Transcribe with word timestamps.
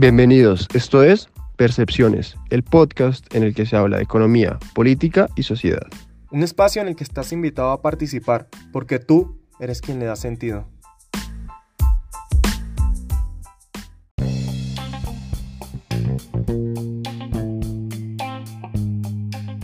Bienvenidos, 0.00 0.68
esto 0.74 1.02
es 1.02 1.28
Percepciones, 1.56 2.36
el 2.50 2.62
podcast 2.62 3.34
en 3.34 3.42
el 3.42 3.52
que 3.52 3.66
se 3.66 3.74
habla 3.74 3.96
de 3.96 4.04
economía, 4.04 4.56
política 4.72 5.28
y 5.34 5.42
sociedad. 5.42 5.88
Un 6.30 6.44
espacio 6.44 6.80
en 6.80 6.86
el 6.86 6.94
que 6.94 7.02
estás 7.02 7.32
invitado 7.32 7.72
a 7.72 7.82
participar, 7.82 8.46
porque 8.70 9.00
tú 9.00 9.40
eres 9.58 9.80
quien 9.80 9.98
le 9.98 10.04
da 10.04 10.14
sentido. 10.14 10.68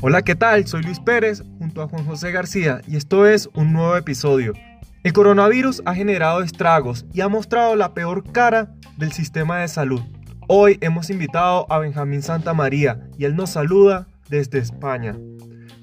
Hola, 0.01 0.23
¿qué 0.23 0.35
tal? 0.35 0.67
Soy 0.67 0.83
Luis 0.83 0.99
Pérez 0.99 1.45
junto 1.61 1.81
a 1.81 1.87
Juan 1.87 2.05
José 2.07 2.33
García 2.33 2.81
y 2.89 2.97
esto 2.97 3.25
es 3.29 3.49
un 3.55 3.73
nuevo 3.73 3.97
episodio. 3.97 4.53
El 5.05 5.13
coronavirus 5.13 5.83
ha 5.85 5.95
generado 5.95 6.43
estragos 6.43 7.07
y 7.13 7.21
ha 7.21 7.29
mostrado 7.29 7.77
la 7.77 7.95
peor 7.95 8.33
cara 8.33 8.75
del 8.97 9.13
sistema 9.13 9.61
de 9.61 9.69
salud. 9.69 10.03
Hoy 10.47 10.79
hemos 10.83 11.09
invitado 11.09 11.67
a 11.73 11.79
Benjamín 11.79 12.21
Santamaría 12.21 13.09
y 13.17 13.25
él 13.25 13.35
nos 13.35 13.51
saluda 13.51 14.09
desde 14.29 14.59
España. 14.59 15.17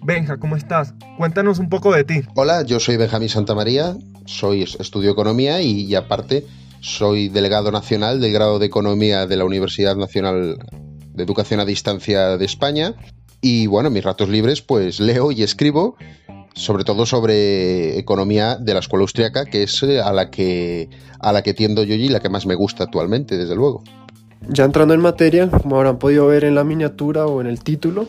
Benja, 0.04 0.38
¿cómo 0.38 0.56
estás? 0.56 0.94
Cuéntanos 1.18 1.58
un 1.58 1.68
poco 1.68 1.92
de 1.94 2.04
ti. 2.04 2.22
Hola, 2.36 2.64
yo 2.64 2.80
soy 2.80 2.98
Benjamín 2.98 3.30
Santamaría, 3.30 3.96
soy 4.26 4.62
estudio 4.62 5.12
economía 5.12 5.62
y, 5.62 5.94
aparte 5.96 6.46
soy 6.80 7.30
delegado 7.30 7.72
nacional 7.72 8.22
del 8.22 8.34
grado 8.34 8.60
de 8.60 8.68
economía 8.68 9.26
de 9.26 9.38
la 9.38 9.46
Universidad 9.46 9.96
Nacional 9.96 10.58
de 11.14 11.24
Educación 11.24 11.60
a 11.60 11.66
Distancia 11.66 12.38
de 12.38 12.46
España. 12.46 12.94
Y 13.42 13.66
bueno, 13.66 13.88
en 13.88 13.94
mis 13.94 14.04
ratos 14.04 14.30
libres 14.30 14.62
pues 14.62 15.00
leo 15.00 15.32
y 15.32 15.42
escribo 15.42 15.96
sobre 16.54 16.84
todo 16.84 17.06
sobre 17.06 17.98
economía 17.98 18.58
de 18.58 18.74
la 18.74 18.82
escuela 18.82 19.04
austriaca, 19.04 19.46
que 19.46 19.64
es 19.64 19.82
eh, 19.84 20.02
a 20.02 20.12
la 20.12 20.30
que, 20.30 20.90
a 21.20 21.32
la 21.32 21.44
que 21.44 21.54
tiendo 21.54 21.84
yo 21.84 21.96
y 21.96 22.10
la 22.10 22.20
que 22.20 22.30
más 22.30 22.46
me 22.46 22.56
gusta 22.56 22.84
actualmente, 22.84 23.38
desde 23.38 23.56
luego. 23.56 23.84
Ya 24.48 24.66
entrando 24.66 24.94
en 24.94 25.02
materia, 25.02 25.50
como 25.50 25.78
habrán 25.78 26.00
podido 26.00 26.28
ver 26.28 26.44
en 26.44 26.56
la 26.56 26.64
miniatura 26.64 27.26
o 27.26 27.42
en 27.42 27.48
el 27.48 27.64
título, 27.64 28.08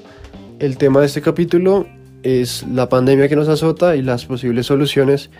el 0.59 0.77
tema 0.77 1.01
de 1.01 1.07
este 1.07 1.21
capítulo 1.21 1.87
es 2.23 2.65
la 2.67 2.89
pandemia 2.89 3.29
que 3.29 3.37
nos 3.37 3.49
azota 3.49 3.97
y 3.97 4.03
las 4.03 4.25
posibles 4.25 4.67
soluciones 4.67 5.31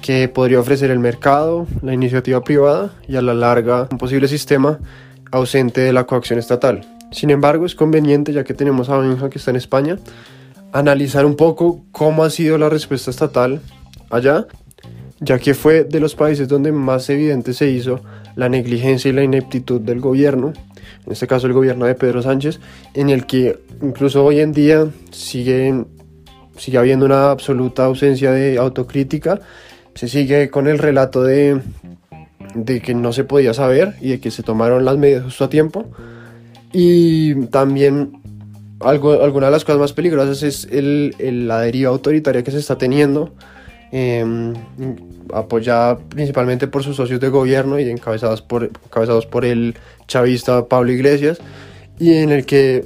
que 0.00 0.28
podría 0.28 0.60
ofrecer 0.60 0.90
el 0.90 0.98
mercado, 0.98 1.66
la 1.82 1.94
iniciativa 1.94 2.42
privada 2.42 2.92
y 3.08 3.16
a 3.16 3.22
la 3.22 3.34
larga 3.34 3.88
un 3.90 3.98
posible 3.98 4.28
sistema 4.28 4.78
ausente 5.30 5.80
de 5.80 5.92
la 5.92 6.04
coacción 6.04 6.38
estatal. 6.38 6.86
Sin 7.10 7.30
embargo, 7.30 7.64
es 7.66 7.74
conveniente, 7.74 8.32
ya 8.32 8.44
que 8.44 8.54
tenemos 8.54 8.88
a 8.88 8.98
Benja 8.98 9.30
que 9.30 9.38
está 9.38 9.50
en 9.50 9.56
España, 9.56 9.98
analizar 10.72 11.24
un 11.24 11.36
poco 11.36 11.84
cómo 11.92 12.24
ha 12.24 12.30
sido 12.30 12.58
la 12.58 12.68
respuesta 12.68 13.10
estatal 13.10 13.60
allá, 14.10 14.46
ya 15.24 15.38
que 15.38 15.54
fue 15.54 15.84
de 15.84 16.00
los 16.00 16.14
países 16.14 16.48
donde 16.48 16.72
más 16.72 17.08
evidente 17.10 17.52
se 17.52 17.70
hizo 17.70 18.00
la 18.36 18.48
negligencia 18.48 19.08
y 19.08 19.12
la 19.12 19.22
ineptitud 19.22 19.80
del 19.80 20.00
gobierno, 20.00 20.52
en 21.06 21.12
este 21.12 21.26
caso 21.26 21.46
el 21.46 21.52
gobierno 21.52 21.86
de 21.86 21.94
Pedro 21.94 22.22
Sánchez, 22.22 22.60
en 22.94 23.10
el 23.10 23.26
que 23.26 23.58
incluso 23.82 24.24
hoy 24.24 24.40
en 24.40 24.52
día 24.52 24.86
sigue, 25.10 25.84
sigue 26.56 26.78
habiendo 26.78 27.06
una 27.06 27.30
absoluta 27.30 27.84
ausencia 27.84 28.32
de 28.32 28.58
autocrítica, 28.58 29.40
se 29.94 30.08
sigue 30.08 30.50
con 30.50 30.66
el 30.66 30.78
relato 30.78 31.22
de, 31.22 31.60
de 32.54 32.80
que 32.80 32.94
no 32.94 33.12
se 33.12 33.24
podía 33.24 33.54
saber 33.54 33.94
y 34.00 34.10
de 34.10 34.20
que 34.20 34.30
se 34.30 34.42
tomaron 34.42 34.84
las 34.84 34.98
medidas 34.98 35.24
justo 35.24 35.44
a 35.44 35.48
tiempo, 35.48 35.86
y 36.72 37.46
también 37.46 38.20
algo, 38.80 39.22
alguna 39.22 39.46
de 39.46 39.52
las 39.52 39.64
cosas 39.64 39.80
más 39.80 39.92
peligrosas 39.92 40.42
es 40.42 40.68
el, 40.70 41.14
la 41.46 41.60
deriva 41.60 41.90
autoritaria 41.90 42.42
que 42.42 42.50
se 42.50 42.58
está 42.58 42.76
teniendo, 42.76 43.32
em, 43.96 44.54
apoyada 45.32 45.98
principalmente 45.98 46.66
por 46.66 46.82
sus 46.82 46.96
socios 46.96 47.20
de 47.20 47.28
gobierno 47.28 47.78
y 47.78 47.88
encabezados 47.88 48.42
por, 48.42 48.64
encabezados 48.64 49.24
por 49.24 49.44
el 49.44 49.76
chavista 50.08 50.66
Pablo 50.66 50.90
Iglesias, 50.90 51.38
y 52.00 52.14
en 52.14 52.32
el 52.32 52.44
que 52.44 52.84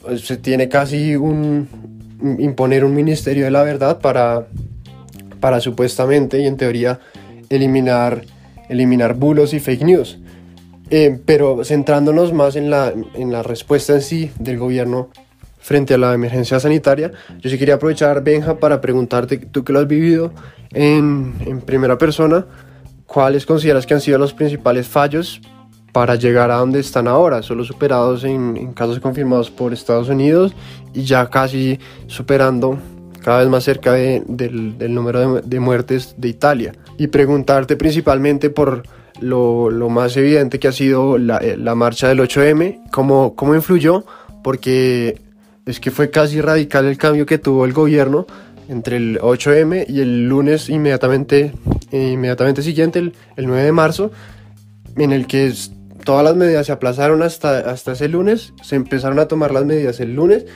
pues, 0.00 0.20
se 0.24 0.36
tiene 0.36 0.68
casi 0.68 1.16
un 1.16 1.68
imponer 2.38 2.84
un 2.84 2.94
ministerio 2.94 3.44
de 3.44 3.50
la 3.50 3.64
verdad 3.64 3.98
para, 3.98 4.46
para 5.40 5.58
supuestamente 5.58 6.40
y 6.40 6.46
en 6.46 6.56
teoría 6.56 7.00
eliminar, 7.50 8.22
eliminar 8.68 9.14
bulos 9.14 9.54
y 9.54 9.60
fake 9.60 9.82
news. 9.82 10.20
Eh, 10.90 11.18
pero 11.26 11.64
centrándonos 11.64 12.32
más 12.32 12.54
en 12.54 12.70
la, 12.70 12.92
en 13.14 13.32
la 13.32 13.42
respuesta 13.42 13.94
en 13.94 14.02
sí 14.02 14.30
del 14.38 14.58
gobierno 14.58 15.08
frente 15.64 15.94
a 15.94 15.98
la 15.98 16.12
emergencia 16.12 16.60
sanitaria. 16.60 17.10
Yo 17.40 17.48
sí 17.48 17.58
quería 17.58 17.76
aprovechar, 17.76 18.22
Benja, 18.22 18.58
para 18.58 18.82
preguntarte, 18.82 19.38
tú 19.38 19.64
que 19.64 19.72
lo 19.72 19.78
has 19.78 19.88
vivido 19.88 20.30
en, 20.74 21.34
en 21.46 21.62
primera 21.62 21.96
persona, 21.96 22.44
¿cuáles 23.06 23.46
consideras 23.46 23.86
que 23.86 23.94
han 23.94 24.02
sido 24.02 24.18
los 24.18 24.34
principales 24.34 24.86
fallos 24.86 25.40
para 25.90 26.16
llegar 26.16 26.50
a 26.50 26.56
donde 26.56 26.80
están 26.80 27.08
ahora, 27.08 27.42
solo 27.42 27.64
superados 27.64 28.24
en, 28.24 28.58
en, 28.58 28.74
casos 28.74 29.00
confirmados 29.00 29.50
por 29.50 29.72
Estados 29.72 30.10
Unidos 30.10 30.54
y 30.92 31.04
ya 31.04 31.30
casi 31.30 31.78
superando 32.08 32.78
cada 33.22 33.38
vez 33.38 33.48
más 33.48 33.64
cerca 33.64 33.92
de, 33.92 34.22
del, 34.26 34.76
del, 34.76 34.94
número 34.94 35.36
de, 35.36 35.42
de, 35.42 35.60
muertes 35.60 36.14
de 36.18 36.28
Italia. 36.28 36.74
Y 36.98 37.06
preguntarte 37.06 37.76
principalmente 37.76 38.50
por 38.50 38.82
lo, 39.20 39.70
lo 39.70 39.88
más 39.88 40.14
evidente 40.18 40.58
que 40.58 40.68
ha 40.68 40.72
sido 40.72 41.16
la, 41.16 41.40
la 41.56 41.74
marcha 41.74 42.08
del 42.08 42.18
8M, 42.18 42.90
cómo, 42.90 43.34
cómo 43.34 43.54
influyó, 43.54 44.04
porque 44.42 45.23
es 45.66 45.80
que 45.80 45.90
fue 45.90 46.10
casi 46.10 46.40
radical 46.40 46.86
el 46.86 46.98
cambio 46.98 47.26
que 47.26 47.38
tuvo 47.38 47.64
el 47.64 47.72
gobierno 47.72 48.26
entre 48.68 48.96
el 48.96 49.18
8M 49.18 49.86
y 49.88 50.00
el 50.00 50.28
lunes 50.28 50.68
inmediatamente, 50.68 51.52
inmediatamente 51.92 52.62
siguiente, 52.62 52.98
el, 52.98 53.14
el 53.36 53.46
9 53.46 53.62
de 53.62 53.72
marzo, 53.72 54.10
en 54.96 55.12
el 55.12 55.26
que 55.26 55.52
todas 56.04 56.24
las 56.24 56.36
medidas 56.36 56.66
se 56.66 56.72
aplazaron 56.72 57.22
hasta, 57.22 57.58
hasta 57.70 57.92
ese 57.92 58.08
lunes, 58.08 58.52
se 58.62 58.76
empezaron 58.76 59.18
a 59.18 59.26
tomar 59.26 59.52
las 59.52 59.64
medidas 59.64 60.00
el 60.00 60.14
lunes 60.14 60.46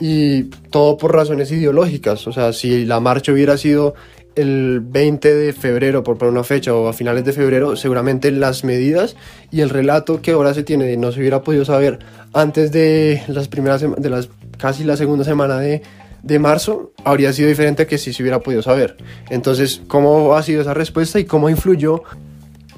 y 0.00 0.44
todo 0.70 0.96
por 0.96 1.14
razones 1.14 1.50
ideológicas. 1.52 2.26
O 2.26 2.32
sea, 2.32 2.52
si 2.52 2.84
la 2.84 3.00
marcha 3.00 3.32
hubiera 3.32 3.56
sido 3.56 3.94
el 4.34 4.80
20 4.80 5.34
de 5.34 5.52
febrero, 5.52 6.02
por 6.02 6.18
poner 6.18 6.32
una 6.32 6.44
fecha, 6.44 6.74
o 6.74 6.88
a 6.88 6.92
finales 6.92 7.24
de 7.24 7.32
febrero, 7.32 7.76
seguramente 7.76 8.30
las 8.30 8.64
medidas 8.64 9.16
y 9.50 9.60
el 9.60 9.70
relato 9.70 10.22
que 10.22 10.32
ahora 10.32 10.54
se 10.54 10.62
tiene 10.62 10.96
no 10.96 11.12
se 11.12 11.20
hubiera 11.20 11.42
podido 11.42 11.64
saber 11.64 11.98
antes 12.32 12.72
de 12.72 13.22
las 13.28 13.48
primeras 13.48 13.82
de 13.82 14.10
las 14.10 14.28
casi 14.62 14.84
la 14.84 14.96
segunda 14.96 15.24
semana 15.24 15.58
de, 15.58 15.82
de 16.22 16.38
marzo 16.38 16.92
habría 17.04 17.32
sido 17.32 17.48
diferente 17.48 17.88
que 17.88 17.98
si 17.98 18.12
se 18.12 18.22
hubiera 18.22 18.38
podido 18.38 18.62
saber. 18.62 18.96
Entonces, 19.28 19.82
¿cómo 19.88 20.36
ha 20.36 20.42
sido 20.44 20.62
esa 20.62 20.72
respuesta 20.72 21.18
y 21.18 21.24
cómo 21.24 21.50
influyó 21.50 22.04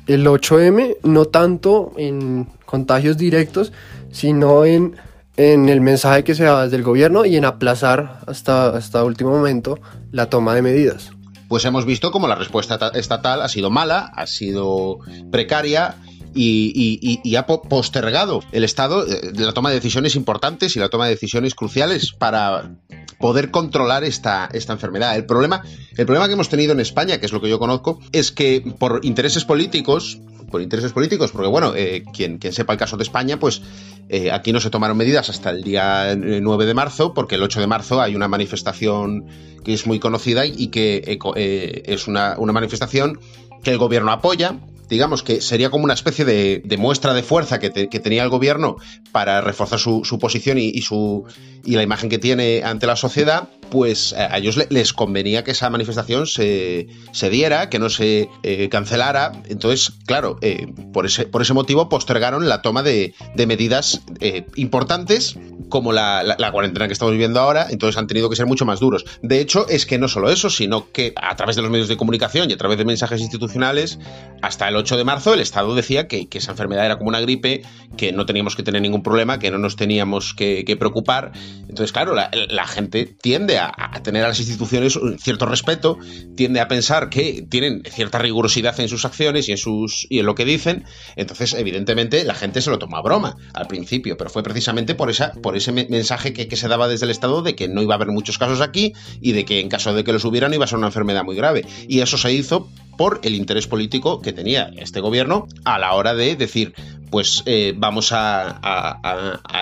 el 0.06 0.26
8M? 0.26 0.96
No 1.02 1.26
tanto 1.26 1.92
en 1.98 2.48
contagios 2.64 3.18
directos, 3.18 3.70
sino 4.10 4.64
en, 4.64 4.96
en 5.36 5.68
el 5.68 5.82
mensaje 5.82 6.24
que 6.24 6.34
se 6.34 6.44
da 6.44 6.64
desde 6.64 6.76
el 6.76 6.84
gobierno 6.84 7.26
y 7.26 7.36
en 7.36 7.44
aplazar 7.44 8.20
hasta, 8.26 8.68
hasta 8.68 9.04
último 9.04 9.32
momento 9.32 9.78
la 10.10 10.30
toma 10.30 10.54
de 10.54 10.62
medidas. 10.62 11.10
Pues 11.48 11.66
hemos 11.66 11.84
visto 11.84 12.10
como 12.10 12.28
la 12.28 12.34
respuesta 12.34 12.80
estatal 12.94 13.42
ha 13.42 13.48
sido 13.50 13.68
mala, 13.68 14.10
ha 14.16 14.26
sido 14.26 15.00
precaria 15.30 15.96
y, 16.34 17.36
ha 17.36 17.46
postergado 17.46 18.42
el 18.52 18.64
Estado 18.64 19.04
de 19.04 19.44
la 19.44 19.52
toma 19.52 19.70
de 19.70 19.76
decisiones 19.76 20.16
importantes 20.16 20.76
y 20.76 20.78
la 20.78 20.88
toma 20.88 21.06
de 21.06 21.12
decisiones 21.12 21.54
cruciales 21.54 22.12
para 22.12 22.76
poder 23.18 23.50
controlar 23.50 24.04
esta, 24.04 24.48
esta 24.52 24.72
enfermedad. 24.72 25.16
El 25.16 25.26
problema, 25.26 25.62
el 25.96 26.06
problema 26.06 26.26
que 26.26 26.34
hemos 26.34 26.48
tenido 26.48 26.72
en 26.72 26.80
España, 26.80 27.18
que 27.18 27.26
es 27.26 27.32
lo 27.32 27.40
que 27.40 27.48
yo 27.48 27.58
conozco, 27.58 28.00
es 28.12 28.32
que 28.32 28.62
por 28.78 29.00
intereses 29.02 29.44
políticos, 29.44 30.18
por 30.50 30.62
intereses 30.62 30.92
políticos, 30.92 31.32
porque 31.32 31.48
bueno, 31.48 31.74
eh, 31.74 32.04
quien, 32.12 32.38
quien, 32.38 32.52
sepa 32.52 32.74
el 32.74 32.78
caso 32.78 32.96
de 32.96 33.02
España, 33.02 33.38
pues 33.38 33.62
eh, 34.08 34.30
aquí 34.30 34.52
no 34.52 34.60
se 34.60 34.70
tomaron 34.70 34.96
medidas 34.96 35.30
hasta 35.30 35.50
el 35.50 35.62
día 35.62 36.14
9 36.16 36.66
de 36.66 36.74
marzo, 36.74 37.14
porque 37.14 37.36
el 37.36 37.42
8 37.42 37.60
de 37.60 37.66
marzo 37.66 38.00
hay 38.00 38.14
una 38.14 38.28
manifestación 38.28 39.26
que 39.64 39.74
es 39.74 39.86
muy 39.86 39.98
conocida 39.98 40.46
y 40.46 40.68
que 40.68 41.02
eh, 41.36 41.82
es 41.86 42.06
una, 42.06 42.36
una 42.38 42.52
manifestación 42.52 43.18
que 43.62 43.70
el 43.70 43.78
gobierno 43.78 44.12
apoya, 44.12 44.60
digamos 44.88 45.22
que 45.22 45.40
sería 45.40 45.70
como 45.70 45.84
una 45.84 45.94
especie 45.94 46.24
de, 46.24 46.76
muestra 46.78 47.14
de 47.14 47.22
fuerza 47.22 47.58
que, 47.58 47.70
te, 47.70 47.86
tenía 47.86 48.22
el 48.22 48.28
gobierno 48.28 48.76
para 49.12 49.40
reforzar 49.40 49.78
su, 49.78 50.04
su 50.04 50.18
posición 50.18 50.58
y, 50.58 50.68
y, 50.68 50.82
su, 50.82 51.24
y 51.64 51.76
la 51.76 51.82
imagen 51.82 52.10
que 52.10 52.18
tiene 52.18 52.62
ante 52.64 52.86
la 52.86 52.96
sociedad, 52.96 53.48
pues 53.70 54.12
a 54.12 54.36
ellos 54.38 54.58
les 54.70 54.92
convenía 54.92 55.44
que 55.44 55.52
esa 55.52 55.70
manifestación 55.70 56.26
se, 56.26 56.88
se 57.12 57.30
diera, 57.30 57.68
que 57.70 57.78
no 57.78 57.88
se 57.88 58.28
eh, 58.42 58.68
cancelara. 58.68 59.32
Entonces, 59.48 59.92
claro, 60.06 60.38
eh, 60.40 60.72
por, 60.92 61.06
ese, 61.06 61.26
por 61.26 61.42
ese 61.42 61.54
motivo 61.54 61.88
postergaron 61.88 62.48
la 62.48 62.62
toma 62.62 62.82
de, 62.82 63.14
medidas 63.36 64.00
eh, 64.20 64.46
importantes 64.56 65.36
como 65.68 65.92
la, 65.92 66.22
la, 66.22 66.52
cuarentena 66.52 66.86
que 66.86 66.92
estamos 66.92 67.12
viviendo 67.12 67.40
ahora, 67.40 67.66
entonces 67.68 67.98
han 67.98 68.06
tenido 68.06 68.30
que 68.30 68.36
ser 68.36 68.46
mucho 68.46 68.64
más 68.64 68.80
duros. 68.80 69.04
De 69.22 69.40
hecho, 69.40 69.66
es 69.68 69.86
que 69.86 69.98
no 69.98 70.08
solo 70.08 70.30
eso, 70.30 70.50
sino 70.50 70.92
que 70.92 71.12
a 71.16 71.34
través 71.36 71.56
de 71.56 71.62
los 71.62 71.70
medios 71.70 71.88
de 71.88 71.96
comunicación 71.96 72.50
y 72.50 72.52
a 72.52 72.56
través 72.56 72.78
de 72.78 72.84
mensajes 72.84 73.20
institucionales, 73.20 73.98
hasta 74.40 74.68
el 74.68 74.76
8 74.76 74.96
de 74.96 75.04
marzo 75.04 75.34
el 75.34 75.40
Estado 75.40 75.74
decía 75.74 76.06
que, 76.06 76.28
que 76.28 76.38
esa 76.38 76.52
enfermedad 76.52 76.84
era 76.84 76.96
como 76.96 77.08
una 77.08 77.20
gripe, 77.20 77.62
que 77.96 78.12
no 78.12 78.26
teníamos 78.26 78.56
que 78.56 78.62
tener 78.62 78.82
ningún 78.82 79.02
problema, 79.02 79.38
que 79.38 79.50
no 79.50 79.58
nos 79.58 79.76
teníamos 79.76 80.34
que, 80.34 80.76
preocupar. 80.78 81.32
Entonces, 81.68 81.92
claro, 81.92 82.14
la, 82.14 82.30
la 82.48 82.66
gente 82.66 83.06
tiende 83.06 83.53
a, 83.58 83.72
tener 84.02 84.24
a 84.24 84.28
las 84.28 84.38
instituciones 84.38 84.98
cierto 85.18 85.46
respeto, 85.46 85.98
tiende 86.36 86.60
a 86.60 86.68
pensar 86.68 87.10
que 87.10 87.44
tienen 87.48 87.82
cierta 87.84 88.18
rigurosidad 88.18 88.78
en 88.80 88.88
sus 88.88 89.04
acciones 89.04 89.48
y 89.48 89.52
en, 89.52 89.58
sus, 89.58 90.06
y 90.08 90.20
en 90.20 90.26
lo 90.26 90.34
que 90.34 90.44
dicen. 90.44 90.84
Entonces, 91.16 91.54
evidentemente, 91.54 92.24
la 92.24 92.34
gente 92.34 92.60
se 92.60 92.70
lo 92.70 92.78
toma 92.78 92.98
a 92.98 93.02
broma 93.02 93.36
al 93.52 93.66
principio, 93.66 94.16
pero 94.16 94.30
fue 94.30 94.42
precisamente 94.42 94.94
por, 94.94 95.10
esa, 95.10 95.32
por 95.32 95.56
ese 95.56 95.72
mensaje 95.72 96.32
que, 96.32 96.48
que 96.48 96.56
se 96.56 96.68
daba 96.68 96.88
desde 96.88 97.06
el 97.06 97.10
Estado 97.10 97.42
de 97.42 97.54
que 97.54 97.68
no 97.68 97.82
iba 97.82 97.94
a 97.94 97.96
haber 97.96 98.08
muchos 98.08 98.38
casos 98.38 98.60
aquí 98.60 98.92
y 99.20 99.32
de 99.32 99.44
que 99.44 99.60
en 99.60 99.68
caso 99.68 99.94
de 99.94 100.04
que 100.04 100.12
los 100.12 100.24
hubiera 100.24 100.44
iba 100.52 100.64
a 100.64 100.68
ser 100.68 100.78
una 100.78 100.88
enfermedad 100.88 101.24
muy 101.24 101.36
grave. 101.36 101.64
Y 101.88 102.00
eso 102.00 102.18
se 102.18 102.32
hizo 102.32 102.68
por 102.96 103.20
el 103.22 103.34
interés 103.34 103.66
político 103.66 104.20
que 104.20 104.32
tenía 104.32 104.70
este 104.76 105.00
gobierno 105.00 105.46
a 105.64 105.78
la 105.78 105.94
hora 105.94 106.14
de 106.14 106.36
decir, 106.36 106.74
pues 107.10 107.42
eh, 107.46 107.74
vamos 107.76 108.10
a, 108.12 108.60